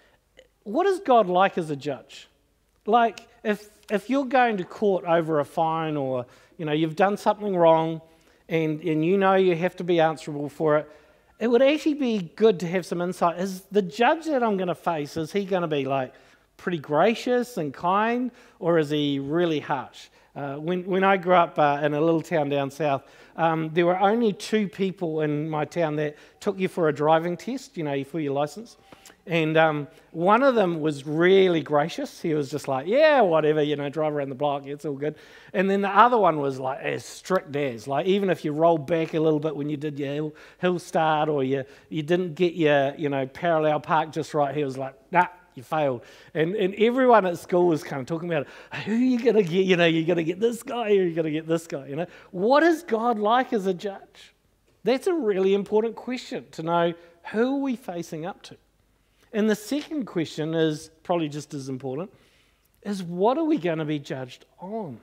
what 0.64 0.88
is 0.88 1.00
God 1.00 1.28
like 1.28 1.58
as 1.58 1.70
a 1.70 1.76
judge? 1.76 2.28
Like, 2.86 3.28
if, 3.44 3.70
if 3.92 4.10
you're 4.10 4.26
going 4.26 4.58
to 4.58 4.64
court 4.64 5.04
over 5.06 5.40
a 5.40 5.46
fine 5.46 5.98
or 5.98 6.26
you 6.58 6.66
know 6.66 6.72
you've 6.72 6.96
done 6.96 7.18
something 7.18 7.56
wrong 7.56 8.02
and, 8.48 8.82
and 8.82 9.06
you 9.06 9.18
know 9.18 9.36
you 9.36 9.56
have 9.56 9.76
to 9.78 9.84
be 9.84 10.00
answerable 10.00 10.50
for 10.50 10.78
it, 10.78 10.92
it 11.40 11.48
would 11.48 11.62
actually 11.62 11.96
be 11.96 12.32
good 12.36 12.60
to 12.62 12.68
have 12.68 12.86
some 12.86 13.02
insight. 13.02 13.40
Is 13.40 13.62
the 13.72 13.82
judge 13.82 14.26
that 14.26 14.44
I'm 14.44 14.58
going 14.58 14.68
to 14.68 14.76
face, 14.76 15.18
is 15.18 15.32
he 15.32 15.46
going 15.46 15.62
to 15.62 15.68
be 15.68 15.86
like, 15.86 16.14
pretty 16.58 16.78
gracious 16.78 17.58
and 17.58 17.74
kind, 17.74 18.32
or 18.60 18.80
is 18.80 18.90
he 18.90 19.20
really 19.20 19.60
harsh? 19.60 20.08
Uh, 20.36 20.56
when, 20.56 20.84
when 20.86 21.04
I 21.04 21.18
grew 21.18 21.36
up 21.36 21.60
uh, 21.60 21.80
in 21.84 21.94
a 21.94 22.02
little 22.02 22.22
town 22.22 22.50
down 22.50 22.72
south, 22.72 23.04
um, 23.36 23.70
there 23.74 23.86
were 23.86 24.00
only 24.00 24.34
two 24.34 24.68
people 24.68 25.22
in 25.22 25.50
my 25.50 25.66
town 25.66 25.96
that 25.98 26.16
took 26.40 26.60
you 26.60 26.68
for 26.68 26.90
a 26.90 26.94
driving 26.94 27.38
test, 27.38 27.78
you 27.78 27.84
know, 27.84 28.04
for 28.04 28.20
your 28.20 28.34
license. 28.34 28.78
And 29.26 29.56
um, 29.56 29.88
one 30.12 30.44
of 30.44 30.54
them 30.56 30.82
was 30.82 31.06
really 31.06 31.62
gracious. 31.62 32.22
He 32.22 32.34
was 32.34 32.52
just 32.52 32.68
like, 32.68 32.88
yeah, 32.88 33.22
whatever, 33.22 33.62
you 33.62 33.76
know, 33.76 33.88
drive 33.90 34.14
around 34.14 34.30
the 34.30 34.36
block, 34.36 34.66
it's 34.66 34.86
all 34.86 34.96
good. 34.96 35.16
And 35.54 35.70
then 35.70 35.82
the 35.82 35.90
other 35.90 36.18
one 36.18 36.40
was 36.40 36.60
like 36.60 36.80
as 36.80 37.06
strict 37.06 37.56
as, 37.56 37.88
like 37.88 38.06
even 38.06 38.30
if 38.30 38.44
you 38.44 38.52
rolled 38.52 38.86
back 38.86 39.14
a 39.14 39.20
little 39.20 39.40
bit 39.40 39.56
when 39.56 39.70
you 39.70 39.78
did 39.78 39.98
your 39.98 40.14
hill, 40.14 40.36
hill 40.58 40.80
start 40.80 41.30
or 41.30 41.44
you, 41.44 41.64
you 41.90 42.04
didn't 42.04 42.34
get 42.34 42.54
your, 42.56 42.96
you 42.96 43.08
know, 43.08 43.26
parallel 43.28 43.80
park 43.80 44.12
just 44.12 44.34
right, 44.34 44.54
he 44.54 44.64
was 44.64 44.78
like, 44.78 44.96
nah, 45.12 45.28
you 45.56 45.64
failed. 45.64 46.04
And, 46.34 46.56
and 46.56 46.74
everyone 46.76 47.26
at 47.26 47.38
school 47.38 47.68
was 47.68 47.84
kind 47.84 48.00
of 48.00 48.08
talking 48.08 48.32
about 48.32 48.48
who 48.86 48.94
are 48.94 48.96
you 48.96 49.20
going 49.20 49.36
to 49.36 49.44
get? 49.44 49.66
You 49.66 49.78
know, 49.78 49.86
you're 49.86 50.06
going 50.06 50.18
to 50.18 50.24
get 50.24 50.40
this 50.40 50.64
guy 50.64 50.90
or 50.90 51.04
you're 51.04 51.12
going 51.12 51.26
to 51.26 51.32
get 51.32 51.48
this 51.48 51.68
guy. 51.68 51.88
You 51.88 51.96
know, 51.96 52.08
what 52.32 52.64
is 52.64 52.84
God 52.84 53.20
like 53.20 53.54
as 53.54 53.66
a 53.66 53.74
judge? 53.74 54.34
That's 54.84 55.08
a 55.08 55.14
really 55.14 55.54
important 55.54 55.96
question 55.96 56.46
to 56.52 56.64
know 56.64 56.94
who 57.32 57.56
are 57.56 57.62
we 57.62 57.76
facing 57.76 58.26
up 58.26 58.42
to. 58.44 58.58
And 59.32 59.50
the 59.50 59.56
second 59.56 60.06
question 60.06 60.54
is 60.54 60.92
probably 61.04 61.30
just 61.30 61.54
as 61.54 61.70
important 61.70 62.12
is 62.84 63.02
what 63.02 63.38
are 63.38 63.44
we 63.44 63.58
going 63.58 63.80
to 63.80 63.86
be 63.86 63.98
judged 63.98 64.46
on? 64.60 65.00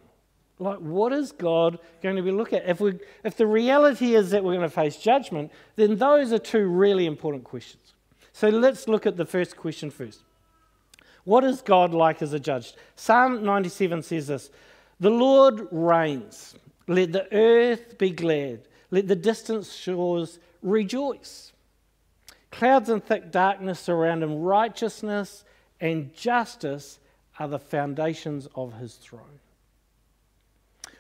Like, 0.59 0.79
what 0.79 1.13
is 1.13 1.33
God 1.33 1.79
going 2.03 2.17
to 2.17 2.23
be 2.23 2.31
looking 2.31 2.59
at? 2.59 2.69
If, 2.69 2.81
we, 2.81 2.99
if 3.25 3.37
the 3.37 3.47
reality 3.47 4.15
is 4.15 4.31
that 4.31 4.45
we're 4.45 4.55
going 4.55 4.69
to 4.69 4.75
face 4.75 4.97
judgment, 4.97 5.51
then 5.77 5.97
those 5.97 6.33
are 6.33 6.39
two 6.39 6.67
really 6.67 7.07
important 7.07 7.45
questions. 7.45 7.95
So 8.33 8.49
let's 8.51 8.87
look 8.87 9.07
at 9.07 9.17
the 9.17 9.25
first 9.25 9.57
question 9.57 9.91
first. 9.91 10.21
What 11.25 11.45
is 11.45 11.63
God 11.63 11.93
like 11.93 12.23
as 12.23 12.33
a 12.33 12.41
judge? 12.41 12.75
Psalm 12.97 13.45
97 13.45 14.03
says 14.03 14.27
this 14.29 14.51
The 14.99 15.11
Lord 15.11 15.69
reigns. 15.71 16.55
Let 16.87 17.13
the 17.13 17.33
earth 17.33 17.99
be 17.99 18.11
glad. 18.11 18.63
Let 18.91 19.07
the 19.07 19.17
distant 19.17 19.65
shores 19.67 20.41
rejoice. 20.63 21.53
Clouds 22.51 22.89
and 22.89 23.05
thick 23.05 23.31
darkness 23.31 23.79
surround 23.79 24.25
him. 24.25 24.41
Righteousness 24.41 25.45
and 25.81 26.13
justice 26.15 26.99
are 27.39 27.49
the 27.49 27.59
foundations 27.59 28.49
of 28.55 28.75
his 28.75 28.97
throne. 28.97 29.41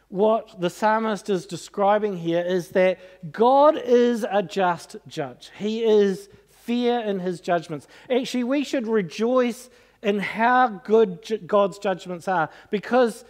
What 0.08 0.60
the 0.60 0.70
psalmist 0.70 1.30
is 1.30 1.46
describing 1.46 2.16
here 2.16 2.42
is 2.42 2.70
that 2.70 3.32
God 3.32 3.76
is 3.76 4.24
a 4.28 4.42
just 4.42 4.96
judge. 5.06 5.50
He 5.56 5.84
is 5.84 6.28
fair 6.48 7.00
in 7.00 7.20
his 7.20 7.40
judgments. 7.40 7.86
Actually, 8.08 8.44
we 8.44 8.64
should 8.64 8.86
rejoice 8.86 9.70
in 10.02 10.18
how 10.18 10.68
good 10.68 11.42
God's 11.46 11.78
judgments 11.78 12.26
are 12.28 12.48
because 12.70 13.24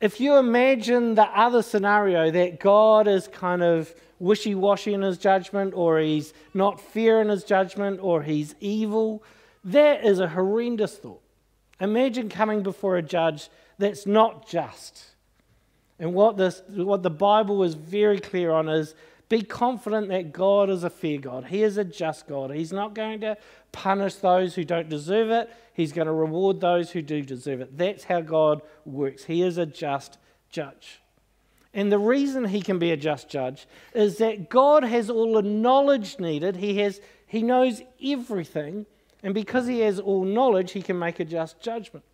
if 0.00 0.18
you 0.18 0.36
imagine 0.36 1.14
the 1.14 1.26
other 1.26 1.62
scenario 1.62 2.30
that 2.32 2.58
God 2.58 3.06
is 3.06 3.28
kind 3.28 3.62
of 3.62 3.94
wishy 4.22 4.54
washy 4.54 4.94
in 4.94 5.02
his 5.02 5.18
judgment, 5.18 5.74
or 5.74 5.98
he's 5.98 6.32
not 6.54 6.80
fair 6.80 7.20
in 7.20 7.28
his 7.28 7.44
judgment, 7.44 7.98
or 8.02 8.22
he's 8.22 8.54
evil, 8.60 9.22
that 9.64 10.04
is 10.04 10.20
a 10.20 10.28
horrendous 10.28 10.96
thought. 10.96 11.20
Imagine 11.80 12.28
coming 12.28 12.62
before 12.62 12.96
a 12.96 13.02
judge 13.02 13.48
that's 13.78 14.06
not 14.06 14.48
just. 14.48 15.06
And 15.98 16.14
what, 16.14 16.36
this, 16.36 16.62
what 16.68 17.02
the 17.02 17.10
Bible 17.10 17.64
is 17.64 17.74
very 17.74 18.18
clear 18.18 18.52
on 18.52 18.68
is 18.68 18.94
be 19.32 19.42
confident 19.42 20.08
that 20.08 20.30
God 20.30 20.68
is 20.68 20.84
a 20.84 20.90
fair 20.90 21.16
God. 21.16 21.46
He 21.46 21.62
is 21.62 21.78
a 21.78 21.84
just 21.84 22.28
God. 22.28 22.50
He's 22.50 22.70
not 22.70 22.94
going 22.94 23.20
to 23.22 23.38
punish 23.72 24.16
those 24.16 24.54
who 24.54 24.62
don't 24.62 24.90
deserve 24.90 25.30
it, 25.30 25.50
He's 25.72 25.92
going 25.92 26.06
to 26.06 26.12
reward 26.12 26.60
those 26.60 26.90
who 26.90 27.00
do 27.00 27.22
deserve 27.22 27.62
it. 27.62 27.78
That's 27.78 28.04
how 28.04 28.20
God 28.20 28.60
works. 28.84 29.24
He 29.24 29.42
is 29.42 29.56
a 29.56 29.64
just 29.64 30.18
judge. 30.50 31.00
And 31.72 31.90
the 31.90 31.98
reason 31.98 32.44
he 32.44 32.60
can 32.60 32.78
be 32.78 32.90
a 32.90 32.96
just 32.98 33.30
judge 33.30 33.66
is 33.94 34.18
that 34.18 34.50
God 34.50 34.84
has 34.84 35.08
all 35.08 35.32
the 35.32 35.42
knowledge 35.42 36.18
needed. 36.18 36.56
He, 36.56 36.76
has, 36.80 37.00
he 37.26 37.42
knows 37.42 37.80
everything. 38.04 38.84
And 39.22 39.32
because 39.32 39.66
he 39.66 39.80
has 39.80 39.98
all 39.98 40.24
knowledge, 40.24 40.72
he 40.72 40.82
can 40.82 40.98
make 40.98 41.20
a 41.20 41.24
just 41.24 41.58
judgment. 41.58 42.04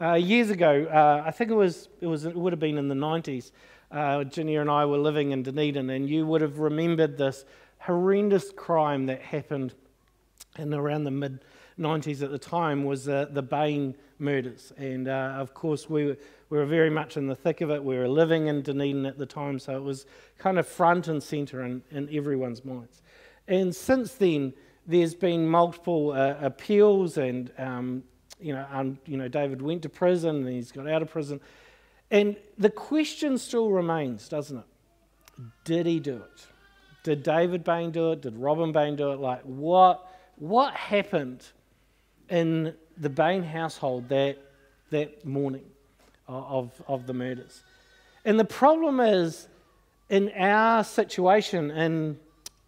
Uh, 0.00 0.12
years 0.14 0.50
ago, 0.50 0.84
uh, 0.84 1.24
I 1.26 1.32
think 1.32 1.50
it 1.50 1.54
was, 1.54 1.88
it 2.00 2.06
was 2.06 2.24
it 2.24 2.36
would 2.36 2.52
have 2.52 2.60
been 2.60 2.78
in 2.78 2.86
the 2.86 2.94
90s, 2.94 3.50
uh, 3.90 4.24
Ginny 4.24 4.56
and 4.56 4.70
I 4.70 4.84
were 4.84 4.98
living 4.98 5.32
in 5.32 5.42
Dunedin, 5.42 5.90
and 5.90 6.08
you 6.08 6.26
would 6.26 6.40
have 6.40 6.58
remembered 6.58 7.16
this 7.16 7.44
horrendous 7.78 8.50
crime 8.52 9.06
that 9.06 9.20
happened 9.20 9.74
in 10.58 10.74
around 10.74 11.04
the 11.04 11.10
mid 11.10 11.40
90s 11.78 12.22
at 12.22 12.30
the 12.30 12.38
time 12.38 12.84
was 12.84 13.08
uh, 13.08 13.26
the 13.30 13.42
Bain 13.42 13.94
murders. 14.18 14.72
And 14.76 15.08
uh, 15.08 15.34
of 15.36 15.54
course, 15.54 15.88
we 15.88 16.06
were, 16.06 16.16
we 16.50 16.58
were 16.58 16.66
very 16.66 16.90
much 16.90 17.16
in 17.16 17.26
the 17.26 17.36
thick 17.36 17.60
of 17.60 17.70
it. 17.70 17.82
We 17.82 17.96
were 17.96 18.08
living 18.08 18.48
in 18.48 18.62
Dunedin 18.62 19.06
at 19.06 19.16
the 19.16 19.26
time, 19.26 19.58
so 19.58 19.76
it 19.76 19.82
was 19.82 20.06
kind 20.38 20.58
of 20.58 20.66
front 20.66 21.08
and 21.08 21.22
centre 21.22 21.64
in, 21.64 21.82
in 21.90 22.08
everyone's 22.12 22.64
minds. 22.64 23.02
And 23.46 23.74
since 23.74 24.14
then, 24.14 24.52
there's 24.86 25.14
been 25.14 25.46
multiple 25.46 26.12
uh, 26.12 26.36
appeals, 26.40 27.18
and 27.18 27.52
um, 27.58 28.02
you 28.40 28.54
know, 28.54 28.66
um, 28.70 28.98
you 29.06 29.16
know, 29.16 29.28
David 29.28 29.62
went 29.62 29.82
to 29.82 29.88
prison 29.88 30.36
and 30.36 30.48
he's 30.48 30.72
got 30.72 30.88
out 30.88 31.02
of 31.02 31.10
prison, 31.10 31.40
and 32.10 32.36
the 32.56 32.70
question 32.70 33.38
still 33.38 33.70
remains, 33.70 34.28
doesn't 34.28 34.58
it? 34.58 34.64
Did 35.64 35.86
he 35.86 36.00
do 36.00 36.16
it? 36.16 36.46
Did 37.02 37.22
David 37.22 37.64
Bain 37.64 37.90
do 37.90 38.12
it? 38.12 38.22
Did 38.22 38.36
Robin 38.36 38.72
Bain 38.72 38.96
do 38.96 39.12
it? 39.12 39.20
Like, 39.20 39.42
what 39.42 40.06
what 40.36 40.74
happened 40.74 41.44
in 42.28 42.74
the 42.96 43.08
Bain 43.08 43.42
household 43.42 44.08
that 44.08 44.38
that 44.90 45.24
morning 45.24 45.64
of 46.26 46.70
of 46.86 47.06
the 47.06 47.14
murders? 47.14 47.62
And 48.24 48.38
the 48.38 48.44
problem 48.44 49.00
is, 49.00 49.48
in 50.08 50.30
our 50.36 50.82
situation, 50.82 51.70
in 51.70 52.18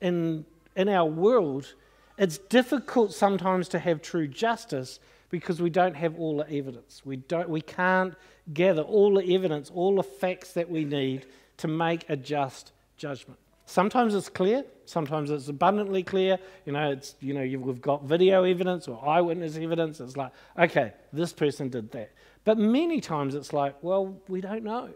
in 0.00 0.44
in 0.76 0.88
our 0.88 1.06
world, 1.06 1.75
it's 2.16 2.38
difficult 2.38 3.12
sometimes 3.12 3.68
to 3.68 3.78
have 3.78 4.00
true 4.02 4.28
justice 4.28 5.00
because 5.30 5.62
we 5.62 5.70
don't 5.70 5.94
have 5.94 6.18
all 6.18 6.37
the 6.38 6.52
evidence. 6.52 7.02
We, 7.04 7.16
don't, 7.16 7.49
we 7.49 7.60
can't 7.60 8.14
gather 8.52 8.82
all 8.82 9.14
the 9.14 9.34
evidence, 9.34 9.70
all 9.72 9.96
the 9.96 10.02
facts 10.02 10.52
that 10.52 10.68
we 10.68 10.84
need 10.84 11.26
to 11.58 11.68
make 11.68 12.08
a 12.08 12.16
just 12.16 12.72
judgment. 12.96 13.38
Sometimes 13.64 14.16
it's 14.16 14.28
clear, 14.28 14.64
sometimes 14.84 15.30
it's 15.30 15.49
abundantly 15.49 16.02
clear. 16.02 16.38
You 16.66 16.72
know, 16.72 16.90
it's, 16.90 17.14
you 17.20 17.34
know, 17.34 17.58
we've 17.60 17.80
got 17.80 18.02
video 18.02 18.42
evidence 18.42 18.88
or 18.88 19.08
eyewitness 19.08 19.56
evidence. 19.56 20.00
It's 20.00 20.16
like, 20.16 20.32
okay, 20.58 20.92
this 21.12 21.32
person 21.32 21.68
did 21.68 21.92
that. 21.92 22.10
But 22.44 22.58
many 22.58 23.00
times 23.00 23.37
it's 23.37 23.52
like, 23.52 23.76
well, 23.82 24.20
we 24.26 24.40
don't 24.40 24.64
know. 24.64 24.90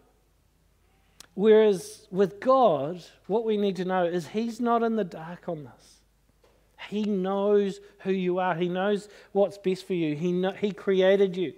Whereas 1.34 2.06
with 2.10 2.40
God, 2.40 3.04
what 3.26 3.44
we 3.44 3.56
need 3.56 3.76
to 3.76 3.84
know 3.84 4.04
is 4.04 4.28
He's 4.28 4.60
not 4.60 4.82
in 4.82 4.96
the 4.96 5.04
dark 5.04 5.48
on 5.48 5.64
this. 5.64 5.93
He 6.88 7.04
knows 7.04 7.80
who 8.00 8.12
you 8.12 8.38
are. 8.38 8.54
He 8.54 8.68
knows 8.68 9.08
what's 9.32 9.58
best 9.58 9.86
for 9.86 9.94
you. 9.94 10.14
He, 10.14 10.32
know, 10.32 10.52
he 10.52 10.72
created 10.72 11.36
you. 11.36 11.54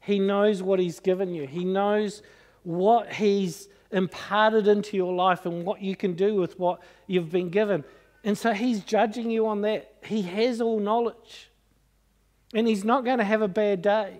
He 0.00 0.18
knows 0.18 0.62
what 0.62 0.78
He's 0.78 1.00
given 1.00 1.34
you. 1.34 1.46
He 1.46 1.64
knows 1.64 2.22
what 2.62 3.12
He's 3.12 3.68
imparted 3.90 4.68
into 4.68 4.96
your 4.96 5.12
life 5.12 5.46
and 5.46 5.64
what 5.64 5.82
you 5.82 5.96
can 5.96 6.14
do 6.14 6.36
with 6.36 6.58
what 6.58 6.80
you've 7.06 7.30
been 7.30 7.50
given. 7.50 7.84
And 8.22 8.38
so 8.38 8.52
He's 8.52 8.80
judging 8.80 9.30
you 9.30 9.46
on 9.48 9.62
that. 9.62 9.94
He 10.04 10.22
has 10.22 10.60
all 10.60 10.78
knowledge. 10.78 11.50
And 12.54 12.68
He's 12.68 12.84
not 12.84 13.04
going 13.04 13.18
to 13.18 13.24
have 13.24 13.42
a 13.42 13.48
bad 13.48 13.82
day. 13.82 14.18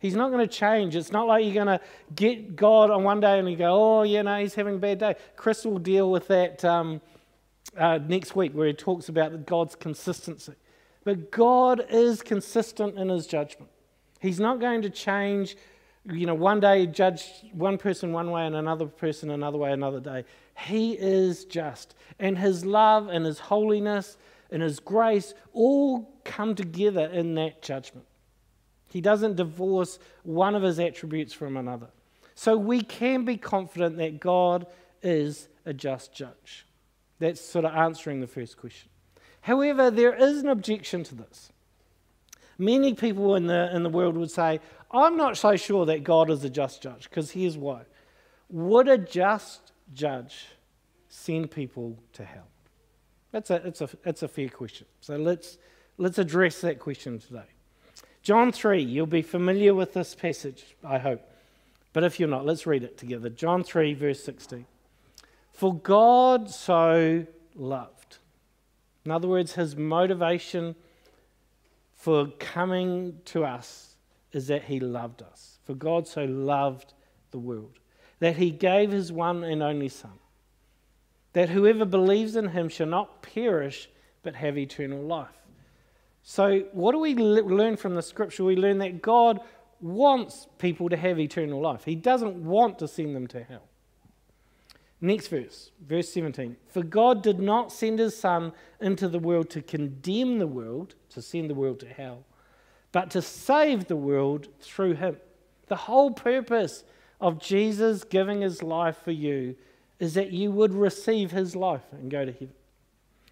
He's 0.00 0.14
not 0.14 0.30
going 0.30 0.46
to 0.46 0.52
change. 0.52 0.94
It's 0.94 1.10
not 1.10 1.26
like 1.26 1.44
you're 1.44 1.54
going 1.54 1.66
to 1.66 1.80
get 2.14 2.54
God 2.54 2.90
on 2.90 3.02
one 3.02 3.20
day 3.20 3.38
and 3.38 3.50
you 3.50 3.56
go, 3.56 3.98
oh, 3.98 4.02
you 4.04 4.22
know, 4.22 4.38
he's 4.38 4.54
having 4.54 4.76
a 4.76 4.78
bad 4.78 4.98
day. 4.98 5.16
Chris 5.34 5.64
will 5.64 5.80
deal 5.80 6.10
with 6.10 6.28
that 6.28 6.64
um, 6.64 7.00
uh, 7.76 7.98
next 7.98 8.34
week 8.34 8.52
where 8.52 8.66
he 8.66 8.72
talks 8.72 9.08
about 9.08 9.46
God's 9.46 9.74
consistency. 9.74 10.54
But 11.04 11.30
God 11.30 11.86
is 11.90 12.22
consistent 12.22 12.98
in 12.98 13.08
his 13.08 13.26
judgment. 13.26 13.70
He's 14.20 14.40
not 14.40 14.60
going 14.60 14.82
to 14.82 14.90
change, 14.90 15.56
you 16.10 16.26
know, 16.26 16.34
one 16.34 16.60
day 16.60 16.86
judge 16.86 17.24
one 17.52 17.78
person 17.78 18.12
one 18.12 18.30
way 18.30 18.46
and 18.46 18.56
another 18.56 18.86
person 18.86 19.30
another 19.30 19.58
way 19.58 19.72
another 19.72 20.00
day. 20.00 20.24
He 20.66 20.92
is 20.92 21.44
just. 21.44 21.94
And 22.18 22.36
his 22.36 22.64
love 22.64 23.08
and 23.08 23.24
his 23.24 23.38
holiness 23.38 24.16
and 24.50 24.62
his 24.62 24.80
grace 24.80 25.34
all 25.52 26.20
come 26.24 26.54
together 26.54 27.06
in 27.06 27.34
that 27.36 27.62
judgment. 27.62 28.06
He 28.88 29.00
doesn't 29.00 29.36
divorce 29.36 29.98
one 30.22 30.54
of 30.54 30.62
his 30.62 30.80
attributes 30.80 31.32
from 31.32 31.56
another. 31.56 31.88
So 32.34 32.56
we 32.56 32.82
can 32.82 33.24
be 33.24 33.36
confident 33.36 33.98
that 33.98 34.20
God 34.20 34.66
is 35.02 35.48
a 35.66 35.72
just 35.72 36.12
judge. 36.14 36.66
That's 37.18 37.40
sort 37.40 37.64
of 37.64 37.74
answering 37.74 38.20
the 38.20 38.26
first 38.26 38.56
question. 38.56 38.88
However, 39.40 39.90
there 39.90 40.14
is 40.14 40.38
an 40.38 40.48
objection 40.48 41.04
to 41.04 41.14
this. 41.14 41.52
Many 42.58 42.94
people 42.94 43.36
in 43.36 43.46
the, 43.46 43.74
in 43.74 43.82
the 43.82 43.88
world 43.88 44.16
would 44.16 44.30
say, 44.30 44.60
I'm 44.90 45.16
not 45.16 45.36
so 45.36 45.56
sure 45.56 45.86
that 45.86 46.02
God 46.02 46.30
is 46.30 46.44
a 46.44 46.50
just 46.50 46.82
judge, 46.82 47.04
because 47.04 47.30
here's 47.30 47.56
why. 47.56 47.82
Would 48.50 48.88
a 48.88 48.98
just 48.98 49.72
judge 49.94 50.46
send 51.08 51.50
people 51.50 51.98
to 52.14 52.24
hell? 52.24 52.48
That's 53.30 53.50
a, 53.50 53.56
it's 53.66 53.80
a, 53.80 53.88
it's 54.04 54.22
a 54.22 54.28
fair 54.28 54.48
question. 54.48 54.86
So 55.00 55.16
let's, 55.16 55.58
let's 55.98 56.18
address 56.18 56.60
that 56.62 56.78
question 56.78 57.18
today. 57.18 57.42
John 58.22 58.52
3, 58.52 58.82
you'll 58.82 59.06
be 59.06 59.22
familiar 59.22 59.74
with 59.74 59.94
this 59.94 60.14
passage, 60.14 60.64
I 60.82 60.98
hope. 60.98 61.22
But 61.92 62.04
if 62.04 62.18
you're 62.18 62.28
not, 62.28 62.44
let's 62.44 62.66
read 62.66 62.82
it 62.82 62.98
together. 62.98 63.28
John 63.30 63.62
3, 63.62 63.94
verse 63.94 64.22
16. 64.22 64.66
For 65.58 65.74
God 65.74 66.48
so 66.48 67.26
loved. 67.56 68.18
In 69.04 69.10
other 69.10 69.26
words, 69.26 69.54
his 69.54 69.74
motivation 69.74 70.76
for 71.96 72.28
coming 72.38 73.18
to 73.24 73.42
us 73.42 73.96
is 74.30 74.46
that 74.46 74.66
he 74.66 74.78
loved 74.78 75.20
us. 75.20 75.58
For 75.64 75.74
God 75.74 76.06
so 76.06 76.26
loved 76.26 76.94
the 77.32 77.40
world 77.40 77.80
that 78.20 78.36
he 78.36 78.52
gave 78.52 78.92
his 78.92 79.10
one 79.10 79.42
and 79.42 79.60
only 79.60 79.88
Son, 79.88 80.20
that 81.32 81.48
whoever 81.48 81.84
believes 81.84 82.36
in 82.36 82.50
him 82.50 82.68
shall 82.68 82.86
not 82.86 83.20
perish 83.22 83.90
but 84.22 84.36
have 84.36 84.56
eternal 84.56 85.02
life. 85.02 85.42
So, 86.22 86.68
what 86.70 86.92
do 86.92 87.00
we 87.00 87.16
learn 87.16 87.76
from 87.76 87.96
the 87.96 88.02
scripture? 88.02 88.44
We 88.44 88.54
learn 88.54 88.78
that 88.78 89.02
God 89.02 89.40
wants 89.80 90.46
people 90.58 90.88
to 90.88 90.96
have 90.96 91.18
eternal 91.18 91.60
life, 91.60 91.82
He 91.82 91.96
doesn't 91.96 92.36
want 92.36 92.78
to 92.78 92.86
send 92.86 93.16
them 93.16 93.26
to 93.26 93.42
hell. 93.42 93.64
Next 95.00 95.28
verse, 95.28 95.70
verse 95.80 96.12
17. 96.12 96.56
For 96.66 96.82
God 96.82 97.22
did 97.22 97.38
not 97.38 97.72
send 97.72 98.00
his 98.00 98.16
Son 98.16 98.52
into 98.80 99.08
the 99.08 99.20
world 99.20 99.48
to 99.50 99.62
condemn 99.62 100.38
the 100.38 100.46
world, 100.46 100.96
to 101.10 101.22
send 101.22 101.48
the 101.48 101.54
world 101.54 101.78
to 101.80 101.88
hell, 101.88 102.24
but 102.90 103.10
to 103.12 103.22
save 103.22 103.86
the 103.86 103.96
world 103.96 104.48
through 104.60 104.94
him. 104.94 105.16
The 105.68 105.76
whole 105.76 106.10
purpose 106.10 106.82
of 107.20 107.40
Jesus 107.40 108.02
giving 108.02 108.40
his 108.40 108.62
life 108.62 108.96
for 109.04 109.12
you 109.12 109.54
is 110.00 110.14
that 110.14 110.32
you 110.32 110.50
would 110.50 110.74
receive 110.74 111.30
his 111.30 111.54
life 111.54 111.84
and 111.92 112.10
go 112.10 112.24
to 112.24 112.32
heaven. 112.32 112.52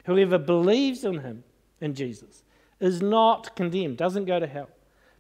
Whoever 0.05 0.39
believes 0.39 1.05
in 1.05 1.19
him, 1.19 1.43
in 1.81 1.95
Jesus, 1.95 2.45
is 2.79 3.03
not 3.03 3.57
condemned, 3.57 3.97
doesn't 3.97 4.27
go 4.27 4.39
to 4.39 4.47
hell. 4.47 4.69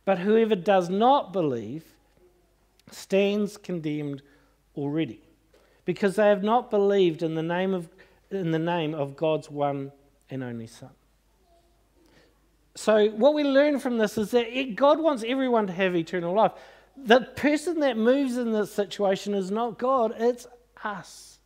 But 0.04 0.18
whoever 0.18 0.54
does 0.54 0.88
not 0.88 1.32
believe 1.32 1.84
stands 2.92 3.56
condemned 3.56 4.22
already 4.76 5.25
because 5.86 6.16
they 6.16 6.28
have 6.28 6.42
not 6.42 6.70
believed 6.70 7.22
in 7.22 7.34
the 7.34 7.42
name 7.42 7.72
of, 7.72 7.88
in 8.30 8.50
the 8.50 8.58
name 8.58 8.94
of 8.94 9.16
God's 9.16 9.50
one 9.50 9.92
and 10.28 10.44
only 10.44 10.66
Son. 10.66 10.90
So, 12.74 13.08
what 13.08 13.32
we 13.32 13.42
learn 13.42 13.78
from 13.78 13.96
this 13.96 14.18
is 14.18 14.32
that 14.32 14.46
it, 14.54 14.76
God 14.76 15.00
wants 15.00 15.24
everyone 15.26 15.66
to 15.68 15.72
have 15.72 15.96
eternal 15.96 16.34
life. 16.34 16.52
The 16.94 17.20
person 17.20 17.80
that 17.80 17.96
moves 17.96 18.36
in 18.36 18.52
this 18.52 18.70
situation 18.70 19.32
is 19.32 19.50
not 19.50 19.78
God, 19.78 20.14
it's 20.18 20.46
us. 20.84 21.38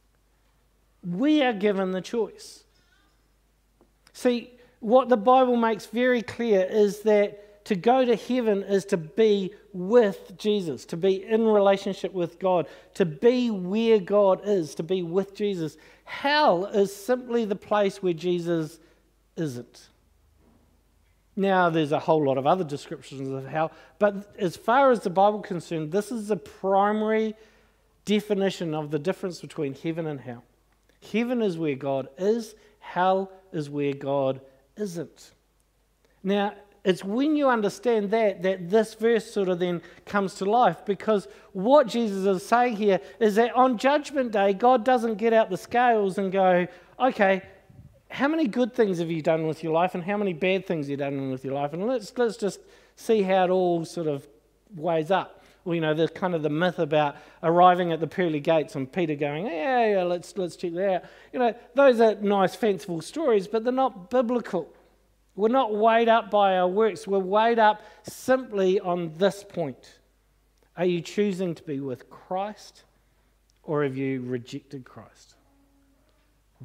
We 1.08 1.42
are 1.42 1.52
given 1.52 1.92
the 1.92 2.00
choice. 2.00 2.64
See, 4.12 4.50
what 4.80 5.08
the 5.08 5.16
Bible 5.16 5.56
makes 5.56 5.86
very 5.86 6.22
clear 6.22 6.66
is 6.68 7.00
that 7.02 7.49
to 7.64 7.76
go 7.76 8.04
to 8.04 8.16
heaven 8.16 8.62
is 8.62 8.84
to 8.86 8.96
be 8.96 9.52
with 9.72 10.36
Jesus, 10.38 10.84
to 10.86 10.96
be 10.96 11.24
in 11.24 11.44
relationship 11.46 12.12
with 12.12 12.38
God, 12.38 12.66
to 12.94 13.04
be 13.04 13.50
where 13.50 13.98
God 13.98 14.40
is, 14.44 14.74
to 14.76 14.82
be 14.82 15.02
with 15.02 15.34
Jesus. 15.34 15.76
Hell 16.04 16.66
is 16.66 16.94
simply 16.94 17.44
the 17.44 17.56
place 17.56 18.02
where 18.02 18.12
Jesus 18.12 18.78
isn't. 19.36 19.88
Now, 21.36 21.70
there's 21.70 21.92
a 21.92 21.98
whole 21.98 22.24
lot 22.24 22.38
of 22.38 22.46
other 22.46 22.64
descriptions 22.64 23.28
of 23.28 23.46
hell, 23.46 23.72
but 23.98 24.34
as 24.38 24.56
far 24.56 24.90
as 24.90 25.00
the 25.00 25.10
Bible 25.10 25.40
concerned, 25.40 25.92
this 25.92 26.10
is 26.10 26.28
the 26.28 26.36
primary 26.36 27.34
definition 28.04 28.74
of 28.74 28.90
the 28.90 28.98
difference 28.98 29.40
between 29.40 29.74
heaven 29.74 30.06
and 30.06 30.20
hell. 30.20 30.44
Heaven 31.12 31.40
is 31.40 31.56
where 31.56 31.76
God 31.76 32.08
is, 32.18 32.54
hell 32.80 33.30
is 33.52 33.70
where 33.70 33.94
God 33.94 34.40
isn't. 34.76 35.30
Now, 36.22 36.54
it's 36.84 37.04
when 37.04 37.36
you 37.36 37.48
understand 37.48 38.10
that 38.10 38.42
that 38.42 38.70
this 38.70 38.94
verse 38.94 39.30
sort 39.30 39.48
of 39.48 39.58
then 39.58 39.82
comes 40.06 40.34
to 40.34 40.44
life 40.44 40.84
because 40.86 41.28
what 41.52 41.86
Jesus 41.86 42.24
is 42.24 42.46
saying 42.46 42.76
here 42.76 43.00
is 43.18 43.34
that 43.34 43.54
on 43.54 43.76
Judgment 43.76 44.32
Day, 44.32 44.54
God 44.54 44.84
doesn't 44.84 45.16
get 45.16 45.32
out 45.32 45.50
the 45.50 45.58
scales 45.58 46.16
and 46.16 46.32
go, 46.32 46.66
okay, 46.98 47.42
how 48.10 48.28
many 48.28 48.46
good 48.46 48.74
things 48.74 48.98
have 48.98 49.10
you 49.10 49.22
done 49.22 49.46
with 49.46 49.62
your 49.62 49.72
life 49.72 49.94
and 49.94 50.02
how 50.02 50.16
many 50.16 50.32
bad 50.32 50.66
things 50.66 50.86
have 50.86 50.90
you 50.90 50.96
done 50.96 51.30
with 51.30 51.44
your 51.44 51.54
life? 51.54 51.72
And 51.72 51.86
let's, 51.86 52.16
let's 52.16 52.36
just 52.36 52.60
see 52.96 53.22
how 53.22 53.44
it 53.44 53.50
all 53.50 53.84
sort 53.84 54.08
of 54.08 54.26
weighs 54.74 55.10
up. 55.10 55.44
Well, 55.64 55.74
you 55.74 55.80
know, 55.80 55.94
there's 55.94 56.10
kind 56.10 56.34
of 56.34 56.42
the 56.42 56.50
myth 56.50 56.78
about 56.78 57.16
arriving 57.42 57.92
at 57.92 58.00
the 58.00 58.06
pearly 58.06 58.40
gates 58.40 58.74
and 58.74 58.90
Peter 58.90 59.14
going, 59.14 59.46
yeah, 59.46 59.86
yeah, 59.86 60.02
let's, 60.02 60.36
let's 60.36 60.56
check 60.56 60.72
that 60.72 60.94
out. 60.94 61.02
You 61.32 61.38
know, 61.38 61.54
those 61.74 62.00
are 62.00 62.14
nice, 62.16 62.54
fanciful 62.54 63.02
stories, 63.02 63.46
but 63.46 63.64
they're 63.64 63.72
not 63.72 64.10
biblical. 64.10 64.72
We're 65.36 65.48
not 65.48 65.74
weighed 65.74 66.08
up 66.08 66.30
by 66.30 66.56
our 66.56 66.68
works. 66.68 67.06
We're 67.06 67.18
weighed 67.18 67.58
up 67.58 67.82
simply 68.02 68.80
on 68.80 69.12
this 69.16 69.44
point. 69.44 69.98
Are 70.76 70.84
you 70.84 71.00
choosing 71.00 71.54
to 71.54 71.62
be 71.62 71.80
with 71.80 72.10
Christ 72.10 72.84
or 73.62 73.84
have 73.84 73.96
you 73.96 74.22
rejected 74.22 74.84
Christ? 74.84 75.34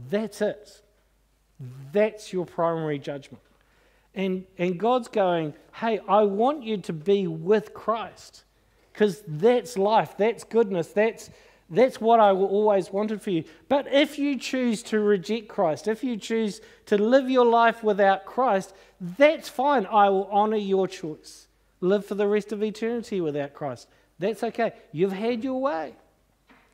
That's 0.09 0.41
it. 0.41 0.81
That's 1.91 2.33
your 2.33 2.45
primary 2.45 2.99
judgment. 2.99 3.43
And, 4.13 4.45
and 4.57 4.79
God's 4.79 5.07
going, 5.09 5.53
hey, 5.73 5.99
I 6.07 6.23
want 6.23 6.63
you 6.63 6.77
to 6.77 6.93
be 6.93 7.27
with 7.27 7.73
Christ 7.73 8.45
because 8.93 9.23
that's 9.27 9.77
life, 9.77 10.15
that's 10.17 10.45
goodness, 10.45 10.87
that's, 10.87 11.29
that's 11.69 11.99
what 11.99 12.19
I 12.19 12.29
always 12.29 12.91
wanted 12.91 13.21
for 13.21 13.31
you. 13.31 13.43
But 13.67 13.91
if 13.91 14.19
you 14.19 14.37
choose 14.37 14.83
to 14.83 14.99
reject 14.99 15.47
Christ, 15.47 15.87
if 15.87 16.03
you 16.03 16.15
choose 16.15 16.61
to 16.85 16.97
live 16.97 17.29
your 17.29 17.45
life 17.45 17.83
without 17.83 18.25
Christ, 18.25 18.73
that's 19.01 19.49
fine. 19.49 19.87
I 19.87 20.09
will 20.09 20.25
honor 20.25 20.57
your 20.57 20.87
choice. 20.87 21.47
Live 21.81 22.05
for 22.05 22.15
the 22.15 22.27
rest 22.27 22.51
of 22.51 22.63
eternity 22.63 23.19
without 23.19 23.53
Christ. 23.53 23.87
That's 24.19 24.43
okay. 24.43 24.73
You've 24.91 25.11
had 25.11 25.43
your 25.43 25.59
way. 25.59 25.93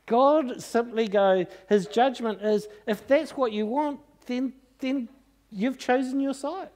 God 0.06 0.62
simply 0.62 1.08
goes, 1.08 1.46
His 1.68 1.86
judgment 1.86 2.42
is 2.42 2.68
if 2.86 3.06
that's 3.06 3.36
what 3.36 3.52
you 3.52 3.66
want, 3.66 4.00
then, 4.26 4.52
then 4.78 5.08
you've 5.50 5.78
chosen 5.78 6.20
your 6.20 6.34
side. 6.34 6.68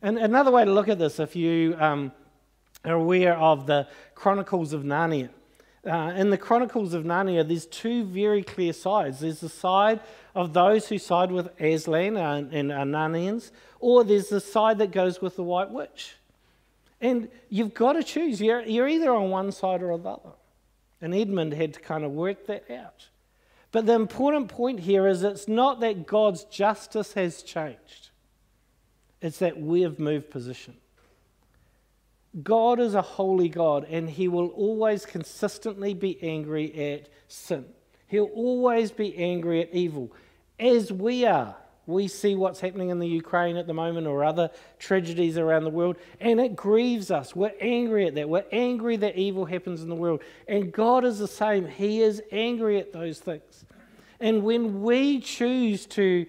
And 0.00 0.18
another 0.18 0.50
way 0.50 0.64
to 0.64 0.72
look 0.72 0.88
at 0.88 0.98
this, 0.98 1.18
if 1.18 1.34
you 1.34 1.76
um, 1.80 2.12
are 2.84 2.94
aware 2.94 3.36
of 3.36 3.66
the 3.66 3.88
Chronicles 4.14 4.72
of 4.72 4.82
Narnia, 4.82 5.30
uh, 5.86 6.12
in 6.16 6.30
the 6.30 6.38
Chronicles 6.38 6.94
of 6.94 7.04
Narnia, 7.04 7.46
there's 7.46 7.66
two 7.66 8.04
very 8.04 8.42
clear 8.42 8.72
sides. 8.72 9.20
There's 9.20 9.40
the 9.40 9.48
side 9.48 10.00
of 10.34 10.52
those 10.52 10.88
who 10.88 10.98
side 10.98 11.30
with 11.30 11.48
Aslan 11.60 12.16
and, 12.16 12.52
and 12.52 12.72
are 12.72 12.84
Narnians, 12.84 13.50
or 13.80 14.04
there's 14.04 14.28
the 14.28 14.40
side 14.40 14.78
that 14.78 14.90
goes 14.90 15.20
with 15.20 15.36
the 15.36 15.42
White 15.42 15.70
Witch. 15.70 16.16
And 17.00 17.28
you've 17.50 17.74
got 17.74 17.94
to 17.94 18.02
choose. 18.02 18.40
You're, 18.40 18.62
you're 18.62 18.88
either 18.88 19.12
on 19.12 19.30
one 19.30 19.52
side 19.52 19.82
or 19.82 19.98
the 19.98 20.10
other. 20.10 20.30
And 21.00 21.14
Edmund 21.14 21.52
had 21.52 21.74
to 21.74 21.80
kind 21.80 22.04
of 22.04 22.12
work 22.12 22.46
that 22.46 22.70
out. 22.70 23.08
But 23.72 23.86
the 23.86 23.94
important 23.94 24.48
point 24.48 24.80
here 24.80 25.06
is 25.06 25.22
it's 25.22 25.48
not 25.48 25.80
that 25.80 26.06
God's 26.06 26.44
justice 26.44 27.12
has 27.14 27.42
changed, 27.42 28.10
it's 29.20 29.38
that 29.40 29.60
we 29.60 29.82
have 29.82 29.98
moved 29.98 30.30
position. 30.30 30.76
God 32.42 32.80
is 32.80 32.94
a 32.94 33.02
holy 33.02 33.48
God, 33.48 33.86
and 33.88 34.10
He 34.10 34.28
will 34.28 34.48
always 34.48 35.06
consistently 35.06 35.94
be 35.94 36.18
angry 36.22 36.94
at 36.94 37.08
sin. 37.28 37.64
He'll 38.08 38.30
always 38.34 38.90
be 38.90 39.16
angry 39.16 39.60
at 39.60 39.72
evil, 39.72 40.12
as 40.58 40.92
we 40.92 41.24
are. 41.26 41.56
We 41.86 42.08
see 42.08 42.34
what's 42.34 42.60
happening 42.60 42.88
in 42.88 42.98
the 42.98 43.06
Ukraine 43.06 43.56
at 43.56 43.66
the 43.66 43.74
moment 43.74 44.06
or 44.06 44.24
other 44.24 44.50
tragedies 44.78 45.36
around 45.36 45.64
the 45.64 45.70
world, 45.70 45.96
and 46.18 46.40
it 46.40 46.56
grieves 46.56 47.10
us. 47.10 47.36
We're 47.36 47.52
angry 47.60 48.06
at 48.06 48.14
that. 48.14 48.28
We're 48.28 48.46
angry 48.52 48.96
that 48.96 49.16
evil 49.16 49.44
happens 49.44 49.82
in 49.82 49.88
the 49.88 49.94
world. 49.94 50.22
And 50.48 50.72
God 50.72 51.04
is 51.04 51.18
the 51.18 51.28
same. 51.28 51.68
He 51.68 52.00
is 52.00 52.22
angry 52.32 52.78
at 52.78 52.92
those 52.92 53.18
things. 53.20 53.66
And 54.18 54.42
when 54.42 54.82
we 54.82 55.20
choose 55.20 55.84
to 55.86 56.24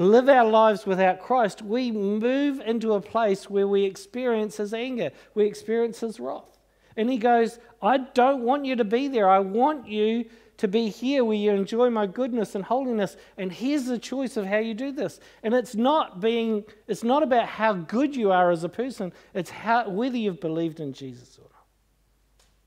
live 0.00 0.30
our 0.30 0.48
lives 0.48 0.86
without 0.86 1.20
Christ, 1.20 1.60
we 1.60 1.92
move 1.92 2.60
into 2.60 2.94
a 2.94 3.00
place 3.00 3.50
where 3.50 3.68
we 3.68 3.84
experience 3.84 4.56
His 4.56 4.72
anger, 4.72 5.10
we 5.34 5.44
experience 5.44 6.00
His 6.00 6.18
wrath. 6.18 6.58
And 6.96 7.10
He 7.10 7.18
goes, 7.18 7.58
I 7.82 7.98
don't 7.98 8.42
want 8.42 8.64
you 8.64 8.76
to 8.76 8.84
be 8.84 9.08
there. 9.08 9.28
I 9.28 9.40
want 9.40 9.86
you 9.86 10.24
to 10.56 10.68
be 10.68 10.88
here 10.88 11.24
where 11.24 11.36
you 11.36 11.50
enjoy 11.50 11.90
my 11.90 12.06
goodness 12.06 12.54
and 12.54 12.64
holiness. 12.64 13.16
And 13.36 13.52
here's 13.52 13.86
the 13.86 13.98
choice 13.98 14.36
of 14.36 14.46
how 14.46 14.58
you 14.58 14.74
do 14.74 14.90
this. 14.90 15.20
And 15.42 15.54
it's 15.54 15.74
not 15.74 16.20
being, 16.20 16.64
it's 16.86 17.04
not 17.04 17.22
about 17.22 17.46
how 17.46 17.74
good 17.74 18.16
you 18.16 18.30
are 18.32 18.50
as 18.50 18.64
a 18.64 18.68
person, 18.68 19.12
it's 19.34 19.50
how, 19.50 19.88
whether 19.88 20.16
you've 20.16 20.40
believed 20.40 20.80
in 20.80 20.92
Jesus 20.94 21.38
or 21.38 21.42
not. 21.42 21.66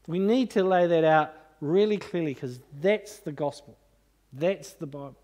We 0.08 0.20
need 0.20 0.52
to 0.52 0.64
lay 0.64 0.86
that 0.88 1.04
out 1.04 1.34
really 1.62 1.98
clearly 1.98 2.34
because 2.34 2.60
that's 2.80 3.18
the 3.18 3.32
gospel. 3.32 3.78
That's 4.34 4.74
the 4.74 4.88
Bible. 4.88 5.23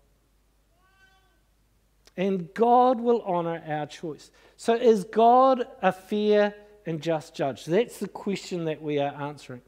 And 2.16 2.52
God 2.54 3.00
will 3.00 3.22
honor 3.22 3.62
our 3.66 3.86
choice. 3.86 4.30
So, 4.56 4.74
is 4.74 5.04
God 5.04 5.64
a 5.80 5.92
fair 5.92 6.54
and 6.86 7.00
just 7.00 7.34
judge? 7.34 7.64
That's 7.64 7.98
the 7.98 8.08
question 8.08 8.64
that 8.66 8.82
we 8.82 8.98
are 8.98 9.14
answering. 9.14 9.62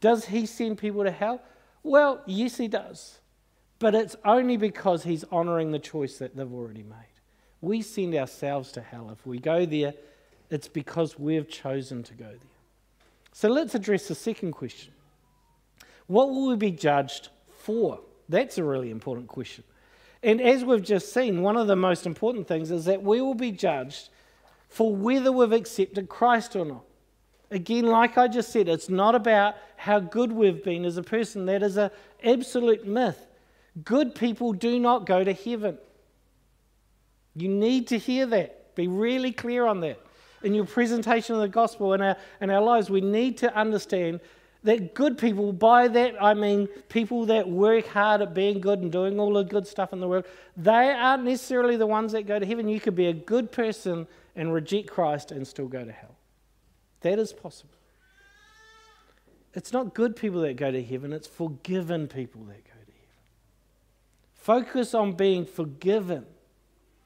Does 0.00 0.26
he 0.26 0.46
send 0.46 0.78
people 0.78 1.04
to 1.04 1.10
hell? 1.10 1.42
Well, 1.82 2.22
yes, 2.26 2.56
he 2.56 2.68
does. 2.68 3.18
But 3.78 3.94
it's 3.94 4.16
only 4.24 4.56
because 4.56 5.04
he's 5.04 5.24
honoring 5.30 5.70
the 5.70 5.78
choice 5.78 6.18
that 6.18 6.34
they've 6.36 6.52
already 6.52 6.82
made. 6.82 6.96
We 7.60 7.82
send 7.82 8.14
ourselves 8.14 8.72
to 8.72 8.80
hell. 8.80 9.10
If 9.12 9.26
we 9.26 9.38
go 9.38 9.66
there, 9.66 9.94
it's 10.50 10.68
because 10.68 11.18
we've 11.18 11.48
chosen 11.48 12.02
to 12.04 12.14
go 12.14 12.24
there. 12.24 12.40
So 13.32 13.48
let's 13.48 13.74
address 13.74 14.08
the 14.08 14.14
second 14.14 14.52
question 14.52 14.92
What 16.06 16.30
will 16.30 16.48
we 16.48 16.56
be 16.56 16.70
judged 16.70 17.28
for? 17.58 18.00
That's 18.28 18.58
a 18.58 18.64
really 18.64 18.90
important 18.90 19.28
question. 19.28 19.64
And 20.26 20.40
as 20.40 20.64
we've 20.64 20.82
just 20.82 21.14
seen, 21.14 21.40
one 21.40 21.56
of 21.56 21.68
the 21.68 21.76
most 21.76 22.04
important 22.04 22.48
things 22.48 22.72
is 22.72 22.86
that 22.86 23.00
we 23.00 23.20
will 23.20 23.36
be 23.36 23.52
judged 23.52 24.08
for 24.68 24.94
whether 24.94 25.30
we've 25.30 25.52
accepted 25.52 26.08
Christ 26.08 26.56
or 26.56 26.64
not. 26.64 26.82
Again, 27.52 27.86
like 27.86 28.18
I 28.18 28.26
just 28.26 28.50
said, 28.50 28.68
it's 28.68 28.88
not 28.88 29.14
about 29.14 29.54
how 29.76 30.00
good 30.00 30.32
we've 30.32 30.64
been 30.64 30.84
as 30.84 30.96
a 30.96 31.02
person. 31.04 31.46
That 31.46 31.62
is 31.62 31.76
an 31.76 31.90
absolute 32.24 32.84
myth. 32.84 33.24
Good 33.84 34.16
people 34.16 34.52
do 34.52 34.80
not 34.80 35.06
go 35.06 35.22
to 35.22 35.32
heaven. 35.32 35.78
You 37.36 37.48
need 37.48 37.86
to 37.88 37.98
hear 37.98 38.26
that. 38.26 38.74
Be 38.74 38.88
really 38.88 39.30
clear 39.30 39.64
on 39.64 39.78
that. 39.82 40.00
In 40.42 40.54
your 40.54 40.66
presentation 40.66 41.36
of 41.36 41.40
the 41.40 41.48
gospel 41.48 41.94
in 41.94 42.02
our, 42.02 42.16
in 42.40 42.50
our 42.50 42.62
lives, 42.62 42.90
we 42.90 43.00
need 43.00 43.38
to 43.38 43.56
understand 43.56 44.18
that 44.66 44.94
good 44.94 45.16
people, 45.16 45.52
by 45.52 45.88
that 45.88 46.22
I 46.22 46.34
mean 46.34 46.68
people 46.88 47.26
that 47.26 47.48
work 47.48 47.86
hard 47.86 48.20
at 48.20 48.34
being 48.34 48.60
good 48.60 48.80
and 48.80 48.92
doing 48.92 49.18
all 49.18 49.32
the 49.32 49.42
good 49.42 49.66
stuff 49.66 49.92
in 49.92 50.00
the 50.00 50.08
world, 50.08 50.26
they 50.56 50.90
aren't 50.90 51.24
necessarily 51.24 51.76
the 51.76 51.86
ones 51.86 52.12
that 52.12 52.26
go 52.26 52.38
to 52.38 52.44
heaven. 52.44 52.68
You 52.68 52.80
could 52.80 52.94
be 52.94 53.06
a 53.06 53.12
good 53.12 53.50
person 53.50 54.06
and 54.34 54.52
reject 54.52 54.88
Christ 54.88 55.32
and 55.32 55.46
still 55.46 55.68
go 55.68 55.84
to 55.84 55.92
hell. 55.92 56.16
That 57.00 57.18
is 57.18 57.32
possible. 57.32 57.72
It's 59.54 59.72
not 59.72 59.94
good 59.94 60.16
people 60.16 60.42
that 60.42 60.56
go 60.56 60.70
to 60.70 60.82
heaven, 60.82 61.12
it's 61.12 61.26
forgiven 61.26 62.08
people 62.08 62.42
that 62.44 62.64
go 62.64 62.72
to 62.72 62.92
heaven. 62.92 63.06
Focus 64.34 64.94
on 64.94 65.12
being 65.12 65.46
forgiven. 65.46 66.26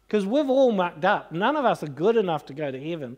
Because 0.06 0.26
we've 0.26 0.50
all 0.50 0.72
mucked 0.72 1.04
up. 1.04 1.30
None 1.30 1.54
of 1.54 1.64
us 1.64 1.84
are 1.84 1.88
good 1.88 2.16
enough 2.16 2.46
to 2.46 2.52
go 2.52 2.70
to 2.72 2.82
heaven. 2.82 3.16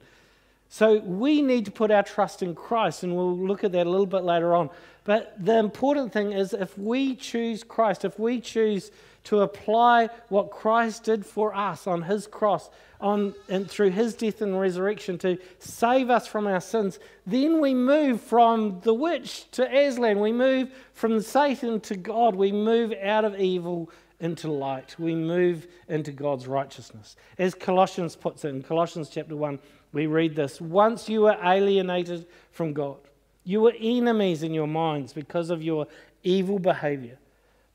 So 0.72 1.00
we 1.00 1.42
need 1.42 1.66
to 1.66 1.70
put 1.70 1.90
our 1.90 2.02
trust 2.02 2.42
in 2.42 2.54
Christ, 2.54 3.02
and 3.02 3.14
we'll 3.14 3.37
look 3.37 3.62
at 3.62 3.72
that 3.72 3.87
a 3.87 3.90
little 3.90 4.06
bit 4.06 4.22
later 4.22 4.54
on. 4.54 4.70
But 5.04 5.35
the 5.38 5.58
important 5.58 6.14
thing 6.14 6.32
is 6.32 6.54
if 6.54 6.78
we 6.78 7.14
choose 7.14 7.62
Christ, 7.62 8.06
if 8.06 8.18
we 8.18 8.40
choose 8.40 8.90
to 9.24 9.40
apply 9.40 10.08
what 10.30 10.50
Christ 10.50 11.04
did 11.04 11.26
for 11.26 11.54
us 11.54 11.87
on 11.87 12.00
his 12.00 12.26
cross, 12.26 12.70
on, 13.02 13.35
and 13.50 13.70
through 13.70 13.90
his 13.90 14.14
death 14.14 14.40
and 14.40 14.58
resurrection 14.58 15.18
to 15.18 15.37
save 15.58 16.08
us 16.08 16.26
from 16.26 16.46
our 16.46 16.61
sins, 16.61 16.98
then 17.26 17.61
we 17.61 17.74
move 17.74 18.22
from 18.22 18.80
the 18.80 18.94
witch 18.94 19.50
to 19.50 19.64
Aslan. 19.64 20.20
We 20.20 20.32
move 20.32 20.70
from 20.94 21.20
Satan 21.20 21.80
to 21.80 21.96
God. 21.96 22.35
We 22.35 22.50
move 22.50 22.94
out 23.02 23.26
of 23.26 23.38
evil 23.38 23.90
into 24.22 24.50
light. 24.50 24.94
We 24.98 25.14
move 25.14 25.66
into 25.88 26.12
God's 26.12 26.46
righteousness. 26.46 27.16
As 27.38 27.54
Colossians 27.54 28.16
puts 28.16 28.44
it 28.44 28.50
in 28.50 28.62
Colossians 28.62 29.11
chapter 29.11 29.37
1, 29.37 29.58
we 29.92 30.06
read 30.06 30.35
this 30.35 30.61
Once 30.61 31.08
you 31.08 31.22
were 31.22 31.37
alienated 31.42 32.26
from 32.52 32.72
God, 32.72 32.98
you 33.44 33.61
were 33.61 33.74
enemies 33.78 34.42
in 34.42 34.54
your 34.54 34.68
minds 34.68 35.12
because 35.12 35.50
of 35.50 35.62
your 35.62 35.87
evil 36.22 36.58
behavior. 36.58 37.18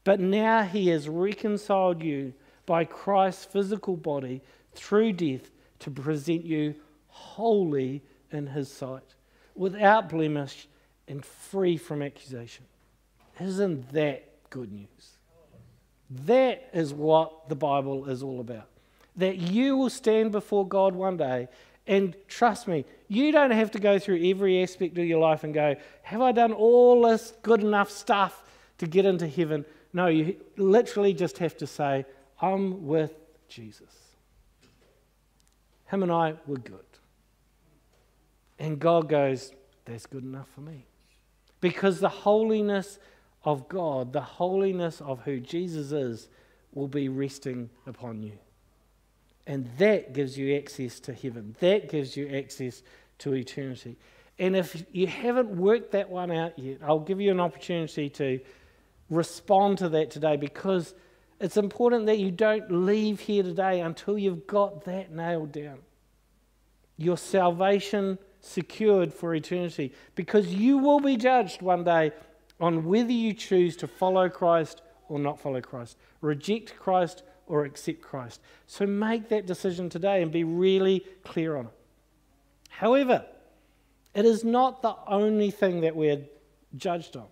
But 0.06 0.22
now 0.22 0.64
he 0.64 0.88
has 0.88 1.10
reconciled 1.10 2.02
you 2.02 2.34
by 2.66 2.86
Christ's 2.86 3.46
physical 3.46 3.98
body 3.98 4.42
through 4.74 5.14
death 5.14 5.52
to 5.80 5.92
present 5.92 6.46
you 6.46 6.76
holy 7.08 8.02
in 8.32 8.48
his 8.48 8.72
sight, 8.72 9.16
without 9.54 10.10
blemish 10.10 10.68
and 11.10 11.26
free 11.26 11.76
from 11.76 12.02
accusation. 12.02 12.66
Isn't 13.40 13.92
that 13.92 14.50
good 14.50 14.72
news? 14.72 15.17
That 16.10 16.70
is 16.74 16.94
what 16.94 17.50
the 17.50 17.56
Bible 17.56 18.10
is 18.10 18.24
all 18.24 18.40
about. 18.40 18.68
That 19.16 19.38
you 19.38 19.76
will 19.76 19.90
stand 19.90 20.32
before 20.32 20.68
God 20.68 20.96
one 20.96 21.18
day 21.18 21.48
and 21.88 22.16
trust 22.28 22.68
me, 22.68 22.86
you 23.08 23.32
don't 23.32 23.52
have 23.52 23.72
to 23.72 23.80
go 23.80 23.98
through 23.98 24.22
every 24.30 24.62
aspect 24.62 24.98
of 24.98 25.06
your 25.06 25.20
life 25.20 25.46
and 25.46 25.54
go, 25.54 25.76
Have 26.04 26.22
I 26.22 26.34
done 26.34 26.52
all 26.52 27.08
this 27.08 27.34
good 27.42 27.62
enough 27.62 27.90
stuff 27.90 28.44
to 28.80 28.88
get 28.88 29.06
into 29.06 29.28
heaven? 29.28 29.66
No, 29.94 30.08
you 30.08 30.36
literally 30.58 31.14
just 31.14 31.38
have 31.38 31.56
to 31.58 31.68
say, 31.68 32.06
I'm 32.42 32.86
with 32.86 33.14
Jesus. 33.48 33.94
Him 35.86 36.04
and 36.04 36.12
I 36.12 36.36
were 36.46 36.58
good. 36.58 36.82
And 38.60 38.80
God 38.80 39.08
goes, 39.08 39.54
That's 39.86 40.06
good 40.06 40.24
enough 40.24 40.50
for 40.54 40.62
me. 40.62 40.86
Because 41.62 42.02
the 42.02 42.10
holiness 42.10 43.00
of 43.48 43.70
God, 43.70 44.12
the 44.12 44.20
holiness 44.20 45.00
of 45.00 45.22
who 45.22 45.40
Jesus 45.40 45.94
is, 45.94 46.28
will 46.74 46.90
be 46.90 47.08
resting 47.08 47.70
upon 47.86 48.22
you. 48.22 48.34
And 49.48 49.70
that 49.78 50.12
gives 50.14 50.38
you 50.38 50.58
access 50.58 51.00
to 51.00 51.14
heaven. 51.14 51.56
That 51.62 51.90
gives 51.90 52.18
you 52.18 52.28
access 52.28 52.84
to 53.20 53.34
eternity. 53.34 53.96
And 54.38 54.54
if 54.54 54.86
you 54.92 55.08
haven't 55.08 55.48
worked 55.48 55.94
that 55.94 56.10
one 56.10 56.30
out 56.30 56.60
yet, 56.60 56.80
I'll 56.84 57.00
give 57.00 57.22
you 57.22 57.32
an 57.32 57.40
opportunity 57.40 58.10
to 58.10 58.42
respond 59.10 59.78
to 59.78 59.88
that 59.90 60.12
today 60.12 60.36
because 60.36 60.94
it's 61.40 61.56
important 61.56 62.06
that 62.08 62.20
you 62.20 62.32
don't 62.32 62.70
leave 62.70 63.22
here 63.22 63.44
today 63.44 63.80
until 63.80 64.18
you've 64.18 64.46
got 64.46 64.84
that 64.84 65.14
nailed 65.14 65.54
down. 65.54 65.80
Your 66.98 67.18
salvation 67.18 68.20
secured 68.42 69.14
for 69.14 69.34
eternity 69.34 69.94
because 70.16 70.48
you 70.54 70.80
will 70.80 71.00
be 71.00 71.16
judged 71.16 71.62
one 71.62 71.86
day 71.86 72.12
on 72.60 72.86
whether 72.86 73.12
you 73.12 73.34
choose 73.34 73.76
to 73.78 73.88
follow 73.88 74.30
Christ 74.30 74.82
or 75.10 75.20
not 75.20 75.40
follow 75.40 75.62
Christ, 75.62 75.98
reject 76.22 76.76
Christ 76.78 77.24
or 77.48 77.66
accept 77.66 78.02
Christ. 78.02 78.42
So 78.66 78.86
make 78.86 79.30
that 79.30 79.46
decision 79.46 79.90
today 79.90 80.22
and 80.22 80.32
be 80.32 80.44
really 80.44 81.06
clear 81.24 81.56
on 81.56 81.68
it. 81.68 81.72
However, 82.70 83.26
it 84.14 84.26
is 84.26 84.44
not 84.44 84.82
the 84.82 84.96
only 85.08 85.52
thing 85.52 85.82
that 85.82 85.96
we're 85.96 86.22
judged 86.76 87.16
on. 87.16 87.28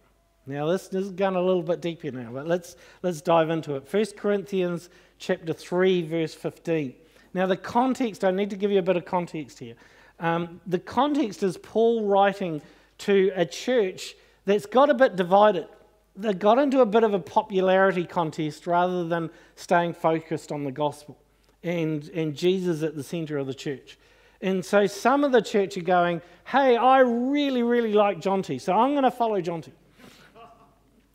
Now, 0.47 0.67
this, 0.67 0.93
is 0.93 1.11
going 1.11 1.35
a 1.35 1.41
little 1.41 1.63
bit 1.63 1.81
deeper 1.81 2.11
now, 2.11 2.29
but 2.31 2.47
let's, 2.47 2.75
let's 3.01 3.21
dive 3.21 3.49
into 3.49 3.75
it. 3.75 3.91
1 3.91 4.05
Corinthians 4.15 4.89
chapter 5.17 5.53
3, 5.53 6.03
verse 6.03 6.35
15. 6.35 6.93
Now, 7.33 7.47
the 7.47 7.57
context, 7.57 8.23
I 8.23 8.31
need 8.31 8.51
to 8.51 8.55
give 8.55 8.71
you 8.71 8.79
a 8.79 8.83
bit 8.83 8.95
of 8.95 9.05
context 9.05 9.57
here. 9.57 9.75
Um, 10.19 10.61
the 10.67 10.79
context 10.79 11.41
is 11.41 11.57
Paul 11.57 12.05
writing 12.05 12.61
to 12.99 13.31
a 13.35 13.45
church 13.45 14.15
that's 14.45 14.65
got 14.65 14.89
a 14.89 14.93
bit 14.93 15.15
divided 15.15 15.67
they 16.15 16.33
got 16.33 16.57
into 16.57 16.79
a 16.79 16.85
bit 16.85 17.03
of 17.03 17.13
a 17.13 17.19
popularity 17.19 18.05
contest 18.05 18.67
rather 18.67 19.05
than 19.05 19.29
staying 19.55 19.93
focused 19.93 20.51
on 20.51 20.63
the 20.63 20.71
gospel 20.71 21.17
and, 21.63 22.09
and 22.09 22.35
Jesus 22.35 22.83
at 22.83 22.95
the 22.95 23.03
center 23.03 23.37
of 23.37 23.47
the 23.47 23.53
church. 23.53 23.97
And 24.41 24.63
so 24.63 24.85
some 24.87 25.23
of 25.23 25.31
the 25.31 25.41
church 25.41 25.77
are 25.77 25.81
going, 25.81 26.21
hey, 26.45 26.77
I 26.77 26.99
really, 26.99 27.63
really 27.63 27.93
like 27.93 28.19
Jonty, 28.19 28.61
so 28.61 28.73
I'm 28.73 28.91
going 28.91 29.03
to 29.03 29.11
follow 29.11 29.41
Jonty. 29.41 29.71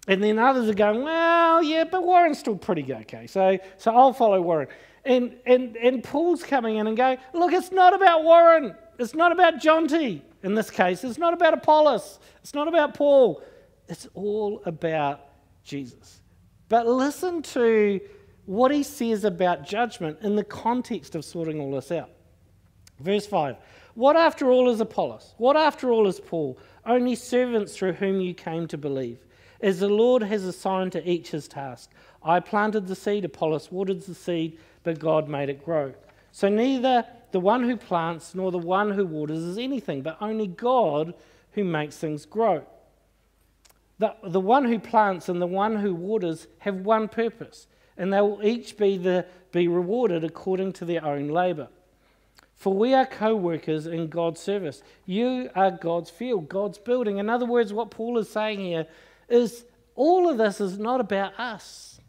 And 0.09 0.23
then 0.23 0.39
others 0.39 0.69
are 0.69 0.75
going, 0.75 1.03
well, 1.03 1.63
yeah, 1.63 1.85
but 1.85 2.03
Warren's 2.03 2.39
still 2.39 2.57
pretty 2.57 2.83
good, 2.83 3.03
okay, 3.03 3.27
so, 3.27 3.59
so 3.79 3.95
I'll 3.95 4.13
follow 4.13 4.41
Warren. 4.41 4.69
And, 5.05 5.35
and, 5.47 5.77
and 5.77 6.05
Paul's 6.05 6.43
coming 6.43 6.77
in 6.77 6.87
and 6.87 6.97
going, 6.97 7.19
look, 7.33 7.53
it's 7.53 7.73
not 7.73 7.95
about 7.95 8.25
Warren. 8.25 8.75
It's 8.99 9.15
not 9.15 9.33
about 9.33 9.55
Jonty 9.55 10.21
in 10.43 10.55
this 10.55 10.71
case. 10.71 11.05
It's 11.05 11.19
not 11.19 11.33
about 11.33 11.55
Apollos. 11.55 12.19
It's 12.43 12.55
not 12.55 12.69
about 12.69 12.95
Paul. 12.95 13.43
It's 13.89 14.07
all 14.15 14.63
about 14.67 15.21
Jesus. 15.65 16.21
But 16.69 16.87
listen 16.87 17.43
to 17.43 18.01
what 18.47 18.71
he 18.71 18.83
says 18.83 19.25
about 19.25 19.67
judgment 19.67 20.19
in 20.23 20.37
the 20.37 20.45
context 20.45 21.15
of 21.15 21.25
sorting 21.25 21.61
all 21.61 21.73
this 21.73 21.91
out. 21.91 22.11
Verse 23.01 23.27
5 23.27 23.57
What 23.95 24.17
after 24.17 24.51
all 24.51 24.69
is 24.69 24.81
Apollos? 24.81 25.35
What 25.39 25.57
after 25.57 25.91
all 25.91 26.07
is 26.07 26.21
Paul? 26.21 26.59
Only 26.87 27.15
servants 27.15 27.77
through 27.77 27.95
whom 27.95 28.21
you 28.21 28.35
came 28.35 28.67
to 28.69 28.79
believe. 28.79 29.19
As 29.61 29.81
the 29.81 29.89
Lord 29.89 30.23
has 30.23 30.45
assigned 30.45 30.93
to 30.93 31.09
each 31.09 31.31
his 31.31 31.47
task. 31.47 31.91
I 32.23 32.41
planted 32.41 32.87
the 32.87 32.95
seed, 32.95 33.25
Apollos 33.25 33.71
watered 33.71 34.03
the 34.03 34.15
seed, 34.15 34.59
but 34.83 34.99
God 34.99 35.29
made 35.29 35.49
it 35.49 35.65
grow. 35.65 35.95
So 36.33 36.49
neither 36.49 37.05
the 37.33 37.41
one 37.41 37.65
who 37.65 37.77
plants 37.77 38.35
nor 38.35 38.51
the 38.51 38.59
one 38.59 38.91
who 38.93 39.07
waters 39.07 39.39
is 39.39 39.59
anything, 39.59 40.03
but 40.03 40.17
only 40.21 40.47
God 40.47 41.15
who 41.53 41.65
makes 41.65 41.97
things 41.97 42.27
grow. 42.27 42.65
The, 43.99 44.15
the 44.23 44.41
one 44.41 44.65
who 44.65 44.79
plants 44.79 45.29
and 45.29 45.43
the 45.43 45.47
one 45.47 45.77
who 45.77 45.95
waters 45.95 46.47
have 46.61 46.77
one 46.77 47.09
purpose, 47.09 47.67
and 47.97 48.13
they 48.13 48.21
will 48.21 48.43
each 48.43 48.77
be, 48.77 48.97
the, 48.97 49.27
be 49.53 49.69
rewarded 49.69 50.25
according 50.25 50.73
to 50.75 50.85
their 50.85 51.05
own 51.05 51.29
labor. 51.29 51.69
For 52.57 52.75
we 52.75 52.95
are 52.95 53.07
co 53.07 53.35
workers 53.35 53.87
in 53.87 54.09
God's 54.09 54.41
service. 54.41 54.83
You 55.07 55.51
are 55.55 55.71
God's 55.71 56.11
field, 56.11 56.49
God's 56.49 56.79
building. 56.79 57.19
In 57.19 57.29
other 57.29 57.47
words, 57.47 57.73
what 57.73 57.91
Paul 57.91 58.19
is 58.19 58.29
saying 58.29 58.61
here 58.61 58.87
is 59.29 59.65
all 59.95 60.29
of 60.29 60.39
this 60.39 60.61
is 60.61 60.79
not 60.79 61.01
about 61.01 61.39
us, 61.39 62.01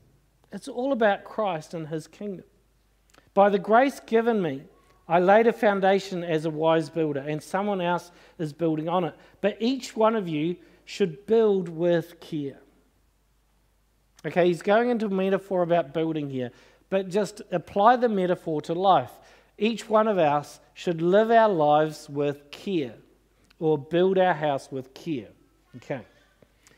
it's 0.51 0.67
all 0.67 0.91
about 0.91 1.23
Christ 1.23 1.73
and 1.73 1.87
his 1.87 2.07
kingdom. 2.07 2.45
By 3.33 3.49
the 3.49 3.59
grace 3.59 3.99
given 3.99 4.41
me, 4.41 4.63
I 5.07 5.19
laid 5.19 5.47
a 5.47 5.53
foundation 5.53 6.23
as 6.23 6.45
a 6.45 6.49
wise 6.49 6.89
builder, 6.89 7.19
and 7.19 7.41
someone 7.41 7.81
else 7.81 8.11
is 8.37 8.53
building 8.53 8.87
on 8.87 9.03
it. 9.03 9.15
But 9.41 9.57
each 9.59 9.95
one 9.95 10.15
of 10.15 10.27
you 10.27 10.55
should 10.85 11.25
build 11.25 11.69
with 11.69 12.19
care. 12.19 12.59
Okay, 14.25 14.47
he's 14.47 14.61
going 14.61 14.89
into 14.89 15.07
a 15.07 15.09
metaphor 15.09 15.63
about 15.63 15.93
building 15.93 16.29
here, 16.29 16.51
but 16.89 17.09
just 17.09 17.41
apply 17.51 17.95
the 17.95 18.09
metaphor 18.09 18.61
to 18.61 18.73
life. 18.73 19.11
Each 19.57 19.89
one 19.89 20.07
of 20.07 20.17
us 20.17 20.59
should 20.73 21.01
live 21.01 21.31
our 21.31 21.49
lives 21.49 22.09
with 22.09 22.51
care 22.51 22.95
or 23.59 23.77
build 23.77 24.17
our 24.17 24.33
house 24.33 24.71
with 24.71 24.93
care. 24.93 25.29
Okay. 25.77 26.01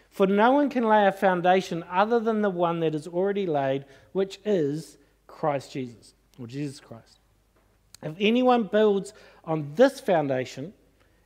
For 0.10 0.28
no 0.28 0.52
one 0.52 0.70
can 0.70 0.88
lay 0.88 1.08
a 1.08 1.12
foundation 1.12 1.84
other 1.89 2.20
than 2.20 2.42
the 2.42 2.50
one 2.50 2.82
that 2.82 2.94
is 2.94 3.08
already 3.08 3.48
laid, 3.48 3.86
which 4.12 4.39
is 4.46 4.98
Christ 5.28 5.72
Jesus, 5.72 6.13
or 6.39 6.48
Jesus 6.48 6.80
Christ. 6.80 7.19
If 8.02 8.15
anyone 8.19 8.63
builds 8.63 9.13
on 9.46 9.72
this 9.76 10.00
foundation 10.00 10.74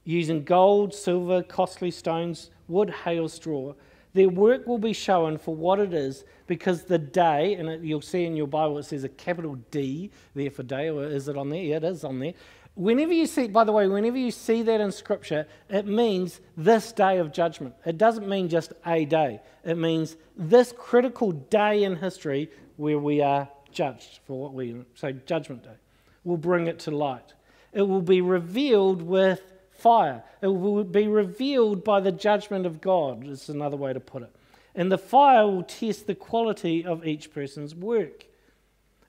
using 0.07 0.41
gold, 0.43 0.93
silver, 0.93 1.43
costly 1.43 1.91
stones, 1.91 2.49
wood, 2.69 2.89
hail, 2.89 3.27
straw. 3.27 3.73
Their 4.13 4.29
work 4.29 4.65
will 4.65 4.77
be 4.77 4.93
shown 4.93 5.37
for 5.37 5.53
what 5.53 5.79
it 5.79 5.93
is 5.93 6.23
because 6.47 6.83
the 6.83 6.97
day, 6.97 7.55
and 7.55 7.67
it, 7.67 7.81
you'll 7.81 8.01
see 8.01 8.23
in 8.23 8.37
your 8.37 8.47
Bible 8.47 8.77
it 8.77 8.83
says 8.83 9.03
a 9.03 9.09
capital 9.09 9.55
D 9.69 10.09
there 10.33 10.49
for 10.49 10.63
day, 10.63 10.89
or 10.89 11.03
is 11.03 11.27
it 11.27 11.37
on 11.37 11.49
there? 11.49 11.61
Yeah, 11.61 11.75
it 11.75 11.83
is 11.83 12.05
on 12.05 12.19
there. 12.19 12.33
Whenever 12.75 13.11
you 13.11 13.25
see, 13.25 13.47
by 13.47 13.65
the 13.65 13.73
way, 13.73 13.87
whenever 13.87 14.17
you 14.17 14.31
see 14.31 14.61
that 14.63 14.79
in 14.79 14.93
Scripture, 14.93 15.45
it 15.69 15.85
means 15.85 16.39
this 16.55 16.93
day 16.93 17.17
of 17.17 17.33
judgment. 17.33 17.75
It 17.85 17.97
doesn't 17.97 18.29
mean 18.29 18.47
just 18.47 18.71
a 18.85 19.03
day, 19.03 19.41
it 19.65 19.77
means 19.77 20.15
this 20.37 20.73
critical 20.77 21.33
day 21.33 21.83
in 21.83 21.97
history 21.97 22.49
where 22.77 22.99
we 22.99 23.21
are 23.21 23.49
judged 23.77 24.21
for 24.25 24.41
what 24.41 24.55
we 24.55 24.75
say, 24.95 25.15
Judgment 25.27 25.63
Day, 25.63 25.77
will 26.23 26.37
bring 26.37 26.65
it 26.65 26.79
to 26.79 26.91
light. 26.91 27.33
It 27.71 27.83
will 27.83 28.01
be 28.01 28.21
revealed 28.21 29.03
with 29.03 29.53
fire. 29.69 30.23
It 30.41 30.47
will 30.47 30.83
be 30.83 31.07
revealed 31.07 31.83
by 31.83 31.99
the 31.99 32.11
judgment 32.11 32.65
of 32.65 32.81
God, 32.81 33.27
is 33.27 33.49
another 33.49 33.77
way 33.77 33.93
to 33.93 33.99
put 33.99 34.23
it. 34.23 34.35
And 34.73 34.91
the 34.91 34.97
fire 34.97 35.45
will 35.45 35.61
test 35.61 36.07
the 36.07 36.15
quality 36.15 36.83
of 36.83 37.05
each 37.05 37.31
person's 37.31 37.75
work. 37.75 38.25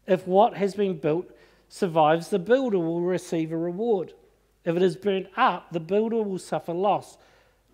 If 0.06 0.26
what 0.26 0.58
has 0.58 0.74
been 0.74 0.98
built 0.98 1.30
survives, 1.70 2.28
the 2.28 2.38
builder 2.38 2.78
will 2.78 3.00
receive 3.00 3.52
a 3.52 3.56
reward. 3.56 4.12
If 4.66 4.76
it 4.76 4.82
is 4.82 4.96
burnt 4.96 5.28
up, 5.34 5.72
the 5.72 5.80
builder 5.80 6.22
will 6.22 6.38
suffer 6.38 6.74
loss, 6.74 7.16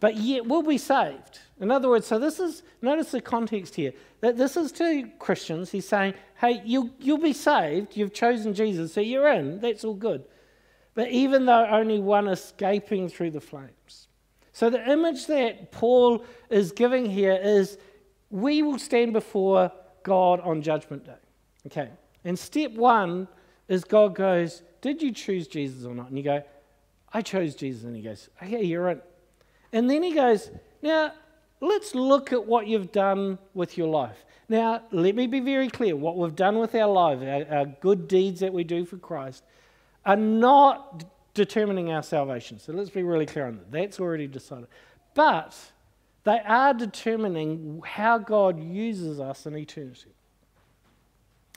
but 0.00 0.16
yet 0.16 0.46
will 0.46 0.62
be 0.62 0.78
saved. 0.78 1.38
In 1.60 1.70
other 1.70 1.88
words, 1.88 2.06
so 2.06 2.18
this 2.18 2.40
is, 2.40 2.62
notice 2.82 3.12
the 3.12 3.20
context 3.20 3.74
here, 3.74 3.92
that 4.20 4.36
this 4.36 4.56
is 4.56 4.72
to 4.72 5.08
Christians. 5.18 5.70
He's 5.70 5.88
saying, 5.88 6.14
hey, 6.40 6.62
you'll, 6.64 6.90
you'll 6.98 7.18
be 7.18 7.32
saved. 7.32 7.96
You've 7.96 8.12
chosen 8.12 8.54
Jesus, 8.54 8.92
so 8.92 9.00
you're 9.00 9.28
in. 9.28 9.60
That's 9.60 9.84
all 9.84 9.94
good 9.94 10.24
but 10.94 11.10
even 11.10 11.44
though 11.44 11.66
only 11.66 11.98
one 11.98 12.28
escaping 12.28 13.08
through 13.08 13.32
the 13.32 13.40
flames. 13.40 14.08
So, 14.52 14.70
the 14.70 14.88
image 14.90 15.26
that 15.26 15.72
Paul 15.72 16.24
is 16.48 16.70
giving 16.70 17.06
here 17.06 17.38
is 17.42 17.76
we 18.30 18.62
will 18.62 18.78
stand 18.78 19.12
before 19.12 19.72
God 20.04 20.40
on 20.40 20.62
Judgment 20.62 21.04
Day. 21.04 21.12
Okay. 21.66 21.90
And 22.24 22.38
step 22.38 22.72
one 22.72 23.26
is 23.68 23.82
God 23.84 24.14
goes, 24.14 24.62
Did 24.80 25.02
you 25.02 25.12
choose 25.12 25.48
Jesus 25.48 25.84
or 25.84 25.94
not? 25.94 26.08
And 26.08 26.16
you 26.16 26.22
go, 26.22 26.42
I 27.12 27.22
chose 27.22 27.56
Jesus. 27.56 27.82
And 27.82 27.96
he 27.96 28.02
goes, 28.02 28.28
Okay, 28.42 28.62
you're 28.62 28.90
in. 28.90 29.02
And 29.74 29.90
then 29.90 30.04
he 30.04 30.14
goes, 30.14 30.50
Now, 30.82 31.12
let's 31.60 31.94
look 31.96 32.32
at 32.32 32.46
what 32.46 32.68
you've 32.68 32.92
done 32.92 33.38
with 33.54 33.76
your 33.76 33.88
life. 33.88 34.24
Now, 34.48 34.82
let 34.92 35.16
me 35.16 35.26
be 35.26 35.40
very 35.40 35.68
clear 35.68 35.96
what 35.96 36.16
we've 36.16 36.36
done 36.36 36.58
with 36.58 36.74
our 36.76 36.90
life, 36.90 37.18
our, 37.20 37.58
our 37.58 37.66
good 37.66 38.06
deeds 38.06 38.40
that 38.40 38.52
we 38.52 38.62
do 38.62 38.86
for 38.86 38.98
Christ, 38.98 39.42
are 40.06 40.16
not 40.16 41.04
determining 41.34 41.90
our 41.90 42.04
salvation. 42.04 42.60
So 42.60 42.72
let's 42.72 42.90
be 42.90 43.02
really 43.02 43.26
clear 43.26 43.46
on 43.46 43.56
that. 43.56 43.72
That's 43.72 43.98
already 43.98 44.28
decided. 44.28 44.68
But 45.14 45.58
they 46.22 46.38
are 46.38 46.72
determining 46.72 47.82
how 47.84 48.18
God 48.18 48.62
uses 48.62 49.18
us 49.18 49.44
in 49.44 49.56
eternity. 49.56 50.14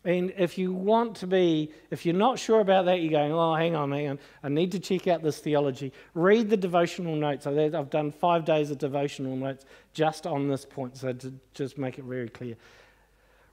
And 0.08 0.34
if 0.38 0.58
you 0.58 0.72
want 0.72 1.18
to 1.18 1.28
be, 1.28 1.70
if 1.92 2.06
you're 2.06 2.16
not 2.16 2.40
sure 2.40 2.62
about 2.62 2.86
that, 2.86 3.02
you're 3.02 3.12
going, 3.12 3.34
oh, 3.34 3.54
hang 3.56 3.76
on, 3.76 3.92
hang 3.92 4.08
on. 4.08 4.20
I 4.42 4.48
need 4.48 4.72
to 4.72 4.80
check 4.80 5.06
out 5.06 5.22
this 5.22 5.40
theology. 5.40 5.92
Read 6.14 6.50
the 6.50 6.56
devotional 6.56 7.18
notes. 7.18 7.46
I've 7.46 7.90
done 7.90 8.14
five 8.14 8.46
days 8.46 8.72
of 8.72 8.78
devotional 8.78 9.36
notes 9.36 9.66
just 9.94 10.26
on 10.26 10.48
this 10.48 10.64
point, 10.64 10.96
so 10.96 11.12
to 11.12 11.34
just 11.54 11.78
make 11.78 12.00
it 12.00 12.06
very 12.06 12.30
clear. 12.30 12.56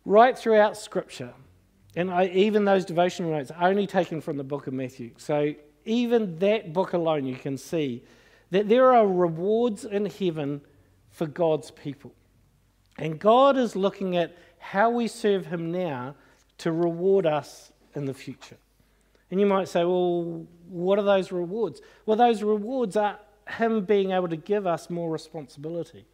Right 0.04 0.38
throughout 0.38 0.76
Scripture, 0.76 1.32
and 1.96 2.08
I, 2.08 2.26
even 2.26 2.64
those 2.64 2.84
devotional 2.84 3.32
notes 3.32 3.50
are 3.50 3.68
only 3.68 3.88
taken 3.88 4.20
from 4.20 4.36
the 4.36 4.44
book 4.44 4.68
of 4.68 4.74
Matthew. 4.74 5.10
So 5.16 5.56
even 5.84 6.38
that 6.38 6.72
book 6.72 6.92
alone, 6.92 7.26
you 7.26 7.34
can 7.34 7.58
see 7.58 8.04
that 8.52 8.68
there 8.68 8.94
are 8.94 9.08
rewards 9.08 9.84
in 9.84 10.06
heaven 10.06 10.60
for 11.10 11.26
God's 11.26 11.72
people. 11.72 12.14
And 12.96 13.18
God 13.18 13.56
is 13.56 13.74
looking 13.74 14.16
at 14.16 14.36
how 14.60 14.90
we 14.90 15.08
serve 15.08 15.46
Him 15.46 15.72
now 15.72 16.14
to 16.58 16.72
reward 16.72 17.26
us 17.26 17.72
in 17.94 18.04
the 18.04 18.14
future. 18.14 18.56
And 19.30 19.40
you 19.40 19.46
might 19.46 19.68
say, 19.68 19.84
well, 19.84 20.46
what 20.68 20.98
are 20.98 21.04
those 21.04 21.32
rewards? 21.32 21.80
Well, 22.06 22.16
those 22.16 22.42
rewards 22.42 22.96
are 22.96 23.18
Him 23.48 23.84
being 23.84 24.12
able 24.12 24.28
to 24.28 24.36
give 24.36 24.66
us 24.66 24.90
more 24.90 25.10
responsibility 25.10 26.04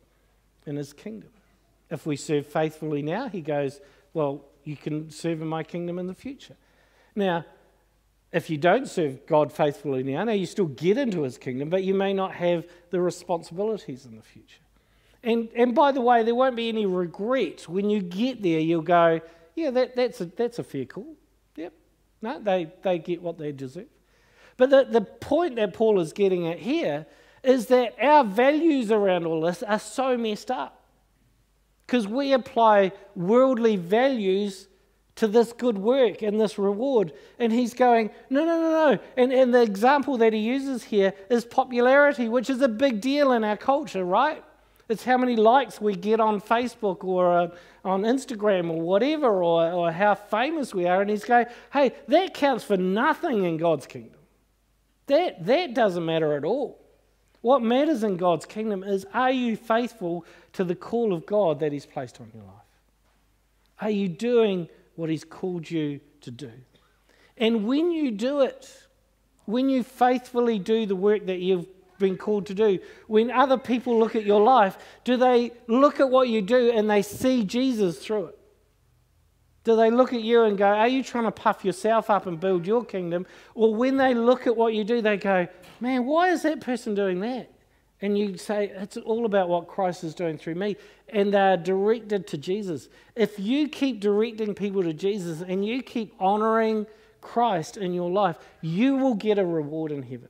in 0.66 0.76
His 0.76 0.92
kingdom. 0.92 1.30
If 1.90 2.06
we 2.06 2.16
serve 2.16 2.46
faithfully 2.46 3.02
now, 3.02 3.28
He 3.28 3.40
goes, 3.40 3.80
well, 4.14 4.44
you 4.64 4.76
can 4.76 5.10
serve 5.10 5.42
in 5.42 5.48
my 5.48 5.62
kingdom 5.62 5.98
in 5.98 6.06
the 6.06 6.14
future. 6.14 6.56
Now, 7.14 7.44
if 8.32 8.48
you 8.48 8.58
don't 8.58 8.86
serve 8.86 9.26
God 9.26 9.52
faithfully 9.52 10.02
now, 10.02 10.22
now 10.24 10.32
you 10.32 10.46
still 10.46 10.66
get 10.66 10.96
into 10.96 11.22
His 11.22 11.36
kingdom, 11.36 11.68
but 11.68 11.82
you 11.82 11.94
may 11.94 12.12
not 12.12 12.32
have 12.34 12.64
the 12.90 13.00
responsibilities 13.00 14.06
in 14.06 14.16
the 14.16 14.22
future. 14.22 14.62
And, 15.22 15.48
and 15.54 15.74
by 15.74 15.92
the 15.92 16.00
way, 16.00 16.22
there 16.22 16.34
won't 16.34 16.56
be 16.56 16.68
any 16.68 16.86
regret. 16.86 17.68
When 17.68 17.90
you 17.90 18.00
get 18.00 18.42
there, 18.42 18.60
you'll 18.60 18.82
go, 18.82 19.20
yeah, 19.60 19.70
that, 19.70 19.96
that's, 19.96 20.20
a, 20.20 20.24
that's 20.26 20.58
a 20.58 20.64
fair 20.64 20.84
call. 20.84 21.16
Yep. 21.56 21.72
No, 22.22 22.40
they, 22.40 22.72
they 22.82 22.98
get 22.98 23.22
what 23.22 23.38
they 23.38 23.52
deserve. 23.52 23.86
But 24.56 24.70
the, 24.70 24.86
the 24.90 25.00
point 25.00 25.56
that 25.56 25.72
Paul 25.72 26.00
is 26.00 26.12
getting 26.12 26.48
at 26.48 26.58
here 26.58 27.06
is 27.42 27.66
that 27.66 27.94
our 28.00 28.24
values 28.24 28.90
around 28.90 29.26
all 29.26 29.40
this 29.40 29.62
are 29.62 29.78
so 29.78 30.16
messed 30.16 30.50
up. 30.50 30.84
Because 31.86 32.06
we 32.06 32.32
apply 32.32 32.92
worldly 33.16 33.76
values 33.76 34.68
to 35.16 35.26
this 35.26 35.52
good 35.52 35.76
work 35.76 36.22
and 36.22 36.40
this 36.40 36.58
reward. 36.58 37.12
And 37.38 37.52
he's 37.52 37.74
going, 37.74 38.10
no, 38.28 38.44
no, 38.44 38.60
no, 38.60 38.92
no. 38.92 38.98
And, 39.16 39.32
and 39.32 39.52
the 39.52 39.62
example 39.62 40.16
that 40.18 40.32
he 40.32 40.38
uses 40.38 40.84
here 40.84 41.12
is 41.28 41.44
popularity, 41.44 42.28
which 42.28 42.48
is 42.48 42.60
a 42.60 42.68
big 42.68 43.00
deal 43.00 43.32
in 43.32 43.44
our 43.44 43.56
culture, 43.56 44.04
right? 44.04 44.42
It's 44.90 45.04
how 45.04 45.16
many 45.16 45.36
likes 45.36 45.80
we 45.80 45.94
get 45.94 46.18
on 46.18 46.40
Facebook 46.40 47.04
or 47.04 47.32
uh, 47.32 47.48
on 47.84 48.02
Instagram 48.02 48.70
or 48.70 48.80
whatever, 48.80 49.42
or, 49.42 49.70
or 49.70 49.92
how 49.92 50.14
famous 50.14 50.74
we 50.74 50.86
are. 50.86 51.00
And 51.00 51.08
he's 51.08 51.24
going, 51.24 51.46
hey, 51.72 51.92
that 52.08 52.34
counts 52.34 52.64
for 52.64 52.76
nothing 52.76 53.44
in 53.44 53.56
God's 53.56 53.86
kingdom. 53.86 54.18
That, 55.06 55.46
that 55.46 55.74
doesn't 55.74 56.04
matter 56.04 56.36
at 56.36 56.44
all. 56.44 56.80
What 57.40 57.62
matters 57.62 58.02
in 58.02 58.16
God's 58.16 58.44
kingdom 58.44 58.82
is 58.82 59.06
are 59.14 59.30
you 59.30 59.56
faithful 59.56 60.26
to 60.52 60.64
the 60.64 60.74
call 60.74 61.12
of 61.12 61.24
God 61.24 61.60
that 61.60 61.72
He's 61.72 61.86
placed 61.86 62.20
on 62.20 62.30
your 62.34 62.42
life? 62.42 62.54
Are 63.80 63.90
you 63.90 64.08
doing 64.08 64.68
what 64.96 65.08
He's 65.08 65.24
called 65.24 65.70
you 65.70 66.00
to 66.20 66.30
do? 66.30 66.52
And 67.36 67.66
when 67.66 67.90
you 67.90 68.10
do 68.10 68.40
it, 68.42 68.70
when 69.46 69.68
you 69.68 69.82
faithfully 69.82 70.58
do 70.58 70.84
the 70.84 70.96
work 70.96 71.26
that 71.26 71.38
you've 71.38 71.66
been 72.00 72.16
called 72.16 72.46
to 72.46 72.54
do. 72.54 72.80
When 73.06 73.30
other 73.30 73.56
people 73.56 73.96
look 73.96 74.16
at 74.16 74.24
your 74.24 74.40
life, 74.40 74.76
do 75.04 75.16
they 75.16 75.52
look 75.68 76.00
at 76.00 76.10
what 76.10 76.28
you 76.28 76.42
do 76.42 76.72
and 76.72 76.90
they 76.90 77.02
see 77.02 77.44
Jesus 77.44 78.04
through 78.04 78.26
it? 78.26 78.38
Do 79.62 79.76
they 79.76 79.90
look 79.90 80.12
at 80.12 80.22
you 80.22 80.42
and 80.42 80.56
go, 80.58 80.66
Are 80.66 80.88
you 80.88 81.04
trying 81.04 81.24
to 81.24 81.30
puff 81.30 81.64
yourself 81.64 82.10
up 82.10 82.26
and 82.26 82.40
build 82.40 82.66
your 82.66 82.84
kingdom? 82.84 83.26
Or 83.54 83.74
when 83.74 83.96
they 83.98 84.14
look 84.14 84.46
at 84.46 84.56
what 84.56 84.74
you 84.74 84.84
do, 84.84 85.00
they 85.02 85.16
go, 85.16 85.46
Man, 85.80 86.06
why 86.06 86.30
is 86.30 86.42
that 86.42 86.60
person 86.60 86.94
doing 86.94 87.20
that? 87.20 87.52
And 88.00 88.16
you 88.16 88.38
say, 88.38 88.72
It's 88.74 88.96
all 88.96 89.26
about 89.26 89.48
what 89.48 89.68
Christ 89.68 90.02
is 90.02 90.14
doing 90.14 90.38
through 90.38 90.54
me. 90.54 90.76
And 91.10 91.34
they're 91.34 91.58
directed 91.58 92.26
to 92.28 92.38
Jesus. 92.38 92.88
If 93.14 93.38
you 93.38 93.68
keep 93.68 94.00
directing 94.00 94.54
people 94.54 94.82
to 94.82 94.94
Jesus 94.94 95.42
and 95.42 95.64
you 95.64 95.82
keep 95.82 96.14
honoring 96.18 96.86
Christ 97.20 97.76
in 97.76 97.92
your 97.92 98.10
life, 98.10 98.38
you 98.62 98.96
will 98.96 99.14
get 99.14 99.38
a 99.38 99.44
reward 99.44 99.92
in 99.92 100.02
heaven. 100.02 100.28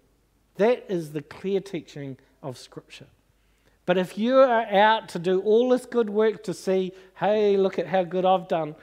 That 0.61 0.85
is 0.91 1.13
the 1.13 1.23
clear 1.23 1.59
teaching 1.59 2.19
of 2.43 2.59
Scripture. 2.59 3.07
But 3.87 3.97
if 3.97 4.19
you 4.19 4.37
are 4.37 4.67
out 4.67 5.09
to 5.09 5.19
do 5.19 5.41
all 5.41 5.71
this 5.71 5.87
good 5.87 6.11
work 6.11 6.45
to 6.45 6.53
see, 6.53 6.93
hey, 7.15 7.57
look 7.57 7.79
at 7.79 7.87
how 7.87 8.05
good 8.05 8.27
I've 8.27 8.47
done, 8.47 8.75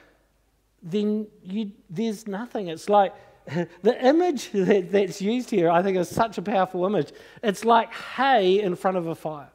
then 0.82 1.28
you, 1.44 1.70
there's 1.88 2.26
nothing. 2.26 2.70
It's 2.70 2.90
like 2.90 3.14
the 3.84 4.04
image 4.04 4.50
that, 4.54 4.92
that's 4.92 5.22
used 5.22 5.52
here, 5.52 5.70
I 5.70 5.84
think, 5.84 5.98
is 5.98 6.10
such 6.10 6.40
a 6.40 6.42
powerful 6.42 6.84
image. 6.84 7.12
It's 7.44 7.64
like 7.64 7.94
hay 7.94 8.60
in 8.60 8.76
front 8.76 8.98
of 8.98 9.06
a 9.06 9.14
fire 9.14 9.52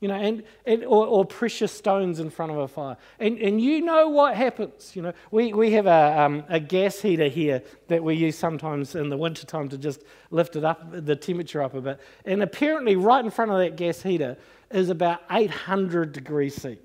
you 0.00 0.08
know, 0.08 0.14
and, 0.14 0.42
and 0.66 0.84
or, 0.84 1.06
or, 1.06 1.24
precious 1.24 1.72
stones 1.72 2.20
in 2.20 2.28
front 2.28 2.52
of 2.52 2.58
a 2.58 2.68
fire. 2.68 2.98
And, 3.18 3.38
and 3.38 3.60
you 3.60 3.80
know 3.80 4.08
what 4.08 4.36
happens. 4.36 4.94
You 4.94 5.02
know, 5.02 5.12
we, 5.30 5.54
we 5.54 5.70
have 5.72 5.86
a, 5.86 6.20
um, 6.20 6.44
a 6.48 6.60
gas 6.60 7.00
heater 7.00 7.28
here 7.28 7.62
that 7.88 8.04
we 8.04 8.14
use 8.14 8.36
sometimes 8.36 8.94
in 8.94 9.08
the 9.08 9.16
wintertime 9.16 9.70
to 9.70 9.78
just 9.78 10.02
lift 10.30 10.54
it 10.54 10.64
up, 10.64 10.86
the 10.90 11.16
temperature 11.16 11.62
up 11.62 11.74
a 11.74 11.80
bit. 11.80 12.00
And 12.26 12.42
apparently, 12.42 12.94
right 12.94 13.24
in 13.24 13.30
front 13.30 13.50
of 13.52 13.58
that 13.58 13.76
gas 13.76 14.02
heater 14.02 14.36
is 14.70 14.90
about 14.90 15.22
800 15.30 16.12
degrees 16.12 16.54
C. 16.56 16.78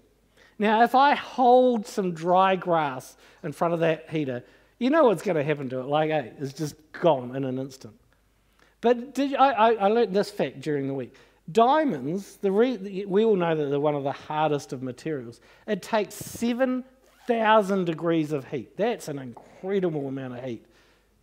Now, 0.58 0.84
if 0.84 0.96
I 0.96 1.16
hold 1.16 1.88
some 1.88 2.14
dry 2.14 2.56
grass 2.56 3.18
in 3.44 3.52
front 3.52 3.74
of 3.74 3.82
that 3.82 4.10
heater, 4.10 4.44
you 4.80 4.90
know 4.90 5.04
what's 5.04 5.22
going 5.22 5.36
to 5.36 5.44
happen 5.44 5.68
to 5.70 5.80
it. 5.80 5.88
Like, 5.88 6.12
hey, 6.12 6.32
it's 6.40 6.54
just 6.54 6.76
gone 6.94 7.36
in 7.36 7.44
an 7.44 7.60
instant. 7.60 7.96
But 8.80 9.14
did, 9.14 9.36
I, 9.36 9.52
I, 9.52 9.74
I 9.74 9.88
learned 9.88 10.14
this 10.14 10.32
fact 10.32 10.62
during 10.62 10.88
the 10.88 10.94
week. 10.94 11.16
Diamonds, 11.50 12.38
re- 12.44 13.06
we 13.06 13.26
all 13.26 13.36
know 13.36 13.56
that 13.56 13.66
they're 13.66 13.80
one 13.80 13.96
of 13.96 14.04
the 14.04 14.12
hardest 14.12 14.74
of 14.74 14.84
materials. 14.84 15.42
It 15.68 15.82
takes 15.82 16.16
7,000 16.16 17.86
degrees 17.86 18.32
of 18.32 18.48
heat. 18.48 18.78
That's 18.78 19.08
an 19.08 19.20
incredible 19.20 20.08
amount 20.08 20.38
of 20.38 20.44
heat 20.44 20.66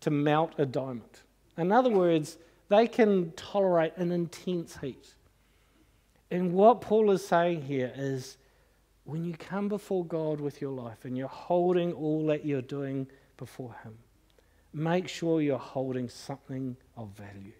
to 0.00 0.10
melt 0.10 0.54
a 0.58 0.66
diamond. 0.66 1.20
In 1.56 1.72
other 1.72 1.90
words, 1.90 2.36
they 2.68 2.86
can 2.86 3.32
tolerate 3.32 3.96
an 3.96 4.12
intense 4.12 4.76
heat. 4.78 5.14
And 6.30 6.52
what 6.52 6.80
Paul 6.80 7.10
is 7.10 7.26
saying 7.26 7.62
here 7.62 7.92
is 7.96 8.36
when 9.04 9.24
you 9.24 9.34
come 9.34 9.68
before 9.68 10.04
God 10.04 10.40
with 10.40 10.60
your 10.60 10.72
life 10.72 11.04
and 11.04 11.16
you're 11.16 11.28
holding 11.28 11.92
all 11.92 12.26
that 12.26 12.44
you're 12.44 12.60
doing 12.60 13.06
before 13.38 13.74
Him, 13.82 13.96
make 14.74 15.08
sure 15.08 15.40
you're 15.40 15.58
holding 15.58 16.08
something 16.08 16.76
of 16.96 17.08
value 17.10 17.52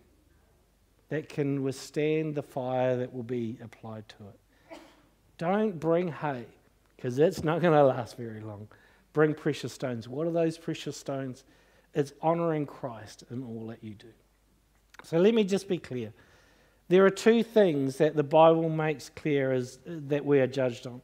that 1.08 1.28
can 1.28 1.62
withstand 1.62 2.34
the 2.34 2.42
fire 2.42 2.96
that 2.96 3.12
will 3.12 3.22
be 3.22 3.58
applied 3.62 4.08
to 4.08 4.16
it. 4.28 4.78
Don't 5.38 5.78
bring 5.78 6.08
hay, 6.08 6.44
because 6.96 7.18
it's 7.18 7.44
not 7.44 7.60
going 7.60 7.72
to 7.72 7.84
last 7.84 8.16
very 8.16 8.40
long. 8.40 8.68
Bring 9.12 9.34
precious 9.34 9.72
stones. 9.72 10.08
What 10.08 10.26
are 10.26 10.32
those 10.32 10.58
precious 10.58 10.96
stones? 10.96 11.44
It's 11.94 12.12
honoring 12.20 12.66
Christ 12.66 13.24
in 13.30 13.42
all 13.42 13.66
that 13.68 13.82
you 13.82 13.94
do. 13.94 14.08
So 15.02 15.18
let 15.18 15.34
me 15.34 15.44
just 15.44 15.68
be 15.68 15.78
clear. 15.78 16.12
There 16.88 17.04
are 17.04 17.10
two 17.10 17.42
things 17.42 17.96
that 17.98 18.16
the 18.16 18.22
Bible 18.22 18.68
makes 18.68 19.10
clear 19.10 19.52
as, 19.52 19.78
that 19.86 20.24
we 20.24 20.40
are 20.40 20.46
judged 20.46 20.86
on. 20.86 21.00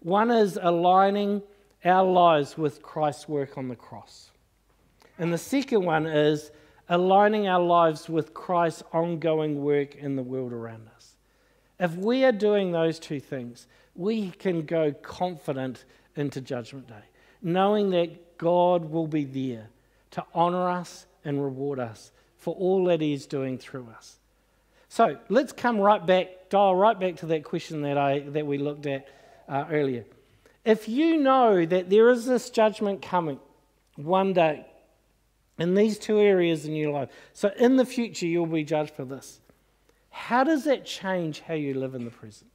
One 0.00 0.30
is 0.30 0.58
aligning 0.60 1.42
our 1.84 2.04
lives 2.04 2.56
with 2.56 2.82
Christ's 2.82 3.28
work 3.28 3.58
on 3.58 3.68
the 3.68 3.76
cross. 3.76 4.30
And 5.18 5.32
the 5.32 5.38
second 5.38 5.84
one 5.84 6.06
is 6.06 6.50
aligning 6.88 7.48
our 7.48 7.62
lives 7.62 8.08
with 8.08 8.34
Christ's 8.34 8.82
ongoing 8.92 9.62
work 9.62 9.94
in 9.94 10.16
the 10.16 10.22
world 10.22 10.52
around 10.52 10.88
us. 10.94 11.16
If 11.80 11.96
we 11.96 12.24
are 12.24 12.32
doing 12.32 12.72
those 12.72 12.98
two 12.98 13.20
things, 13.20 13.66
we 13.94 14.30
can 14.30 14.66
go 14.66 14.92
confident 14.92 15.84
into 16.16 16.40
Judgment 16.40 16.88
Day, 16.88 17.04
knowing 17.42 17.90
that 17.90 18.38
God 18.38 18.90
will 18.90 19.06
be 19.06 19.24
there 19.24 19.68
to 20.12 20.24
honor 20.34 20.70
us 20.70 21.06
and 21.24 21.42
reward 21.42 21.78
us 21.78 22.12
for 22.36 22.54
all 22.54 22.84
that 22.86 23.00
He 23.00 23.12
is 23.12 23.26
doing 23.26 23.58
through 23.58 23.88
us. 23.96 24.18
So 24.88 25.18
let's 25.28 25.52
come 25.52 25.80
right 25.80 26.04
back, 26.04 26.50
dial 26.50 26.76
right 26.76 26.98
back 26.98 27.16
to 27.16 27.26
that 27.26 27.44
question 27.44 27.82
that, 27.82 27.98
I, 27.98 28.20
that 28.20 28.46
we 28.46 28.58
looked 28.58 28.86
at 28.86 29.08
uh, 29.48 29.64
earlier. 29.70 30.04
If 30.64 30.88
you 30.88 31.16
know 31.16 31.66
that 31.66 31.90
there 31.90 32.10
is 32.10 32.26
this 32.26 32.50
judgment 32.50 33.02
coming 33.02 33.40
one 33.96 34.32
day, 34.32 34.66
in 35.58 35.74
these 35.74 35.98
two 35.98 36.18
areas 36.18 36.66
in 36.66 36.74
your 36.74 36.90
life. 36.90 37.10
So 37.32 37.50
in 37.58 37.76
the 37.76 37.84
future, 37.84 38.26
you'll 38.26 38.46
be 38.46 38.64
judged 38.64 38.94
for 38.94 39.04
this. 39.04 39.40
How 40.10 40.44
does 40.44 40.64
that 40.64 40.84
change 40.84 41.40
how 41.40 41.54
you 41.54 41.74
live 41.74 41.94
in 41.94 42.04
the 42.04 42.10
present? 42.10 42.50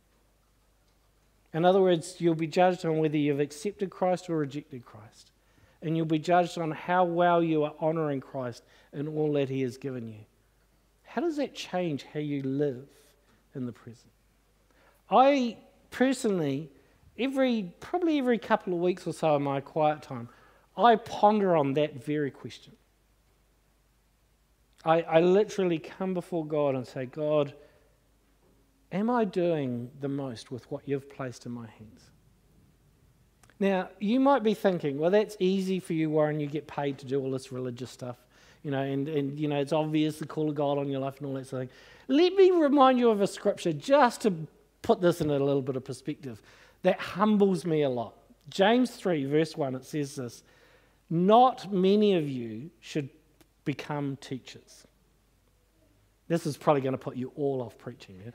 In 1.54 1.66
other 1.66 1.82
words, 1.82 2.16
you'll 2.20 2.36
be 2.36 2.48
judged 2.48 2.86
on 2.86 3.00
whether 3.00 3.18
you've 3.18 3.40
accepted 3.40 3.90
Christ 3.90 4.30
or 4.30 4.38
rejected 4.38 4.86
Christ. 4.86 5.32
And 5.82 5.96
you'll 5.96 6.06
be 6.06 6.20
judged 6.20 6.58
on 6.58 6.72
how 6.72 7.06
well 7.06 7.42
you 7.42 7.64
are 7.64 7.74
honoring 7.80 8.22
Christ 8.22 8.64
in 8.94 9.08
all 9.08 9.34
that 9.34 9.50
He 9.50 9.62
has 9.62 9.78
given 9.78 10.08
you. 10.08 10.26
How 11.04 11.22
does 11.22 11.38
that 11.38 11.56
change 11.56 12.06
how 12.14 12.20
you 12.20 12.44
live 12.44 12.88
in 13.56 13.66
the 13.66 13.72
present? 13.72 14.12
I 15.10 15.58
personally, 15.90 16.70
every 17.18 17.74
probably 17.80 18.20
every 18.20 18.38
couple 18.38 18.74
of 18.74 18.80
weeks 18.80 19.08
or 19.08 19.14
so 19.14 19.36
in 19.36 19.42
my 19.42 19.62
quiet 19.62 20.02
time, 20.02 20.30
I 20.78 20.98
ponder 20.98 21.56
on 21.56 21.74
that 21.74 22.04
very 22.04 22.30
question. 22.30 22.74
I, 24.86 25.02
I 25.02 25.20
literally 25.20 25.80
come 25.80 26.14
before 26.14 26.46
God 26.46 26.76
and 26.76 26.88
say, 26.88 27.06
God, 27.06 27.54
am 28.92 29.10
I 29.10 29.26
doing 29.26 29.92
the 30.00 30.08
most 30.08 30.52
with 30.52 30.70
what 30.72 30.88
you've 30.88 31.10
placed 31.10 31.46
in 31.46 31.52
my 31.52 31.68
hands? 31.68 32.12
Now, 33.60 33.90
you 34.00 34.22
might 34.22 34.42
be 34.42 34.54
thinking, 34.54 34.98
well, 34.98 35.12
that's 35.12 35.36
easy 35.40 35.80
for 35.80 35.94
you, 35.94 36.10
Warren. 36.10 36.40
You 36.40 36.48
get 36.48 36.66
paid 36.66 36.98
to 37.00 37.06
do 37.06 37.22
all 37.22 37.32
this 37.32 37.52
religious 37.52 37.92
stuff, 37.92 38.16
you 38.64 38.72
know, 38.72 38.82
and, 38.82 39.10
and 39.10 39.38
you 39.38 39.50
know, 39.50 39.60
it's 39.60 39.74
obvious 39.74 40.18
the 40.18 40.26
call 40.26 40.50
of 40.50 40.56
God 40.56 40.78
on 40.78 40.88
your 40.88 41.02
life 41.02 41.18
and 41.18 41.28
all 41.28 41.34
that 41.34 41.48
sort 41.48 41.64
of 41.64 41.70
thing. 41.70 41.78
Let 42.08 42.34
me 42.36 42.52
remind 42.52 43.00
you 43.00 43.10
of 43.10 43.20
a 43.20 43.28
scripture 43.28 43.74
just 43.74 44.22
to 44.22 44.34
put 44.82 45.02
this 45.02 45.20
in 45.20 45.30
a 45.30 45.38
little 45.38 45.62
bit 45.62 45.76
of 45.76 45.84
perspective 45.84 46.42
that 46.84 47.00
humbles 47.00 47.66
me 47.66 47.82
a 47.82 47.90
lot. 47.90 48.16
James 48.50 48.92
3, 48.92 49.26
verse 49.26 49.58
1, 49.58 49.76
it 49.76 49.86
says 49.86 50.16
this 50.16 50.44
Not 51.10 51.72
many 51.72 52.16
of 52.16 52.30
you 52.30 52.72
should 52.80 53.10
become 53.70 54.18
teachers. 54.20 54.88
This 56.28 56.48
is 56.48 56.58
probably 56.58 56.82
going 56.82 56.94
to 56.94 56.98
put 56.98 57.16
you 57.16 57.32
all 57.36 57.62
off 57.62 57.78
preaching. 57.78 58.20
Yeah? 58.26 58.32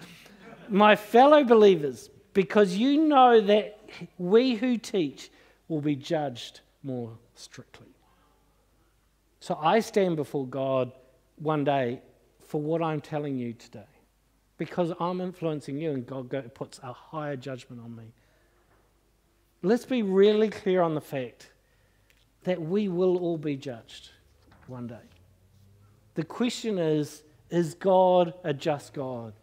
My 0.68 0.94
fellow 0.94 1.42
believers, 1.42 2.08
because 2.34 2.76
you 2.76 3.04
know 3.04 3.40
that 3.40 3.80
we 4.16 4.54
who 4.54 4.78
teach 4.78 5.32
will 5.66 5.80
be 5.80 5.96
judged 5.96 6.60
more 6.84 7.10
strictly. 7.34 7.88
So 9.40 9.58
I 9.60 9.80
stand 9.80 10.14
before 10.14 10.46
God 10.46 10.92
one 11.34 11.64
day 11.64 12.00
for 12.46 12.60
what 12.60 12.80
I'm 12.80 13.00
telling 13.00 13.36
you 13.36 13.54
today 13.54 13.92
because 14.56 14.92
I'm 15.00 15.20
influencing 15.20 15.78
you 15.78 15.90
and 15.90 16.06
God 16.06 16.30
puts 16.54 16.78
a 16.84 16.92
higher 16.92 17.34
judgment 17.34 17.82
on 17.82 17.96
me. 17.96 18.04
Let's 19.62 19.84
be 19.84 20.02
really 20.02 20.48
clear 20.48 20.80
on 20.80 20.94
the 20.94 21.00
fact 21.00 21.50
that 22.44 22.62
we 22.62 22.86
will 22.86 23.16
all 23.16 23.36
be 23.36 23.56
judged 23.56 24.10
one 24.68 24.86
day. 24.86 25.06
The 26.14 26.24
question 26.24 26.78
is 26.78 27.22
is 27.50 27.74
God 27.74 28.32
a 28.42 28.54
just 28.54 28.94
God? 28.94 29.34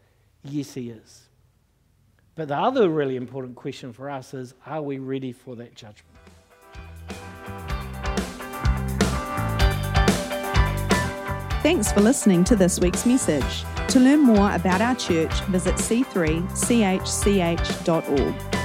Yes, 0.43 0.73
He 0.73 0.89
is. 0.89 1.27
But 2.35 2.47
the 2.47 2.57
other 2.57 2.89
really 2.89 3.15
important 3.15 3.55
question 3.55 3.93
for 3.93 4.09
us 4.09 4.33
is 4.33 4.55
are 4.65 4.81
we 4.81 4.97
ready 4.99 5.31
for 5.31 5.55
that 5.57 5.75
judgment? 5.75 6.07
Thanks 11.61 11.91
for 11.91 12.01
listening 12.01 12.43
to 12.45 12.55
this 12.55 12.79
week's 12.79 13.05
message. 13.05 13.63
To 13.89 13.99
learn 13.99 14.21
more 14.21 14.51
about 14.51 14.81
our 14.81 14.95
church, 14.95 15.41
visit 15.41 15.75
c3chch.org. 15.75 18.60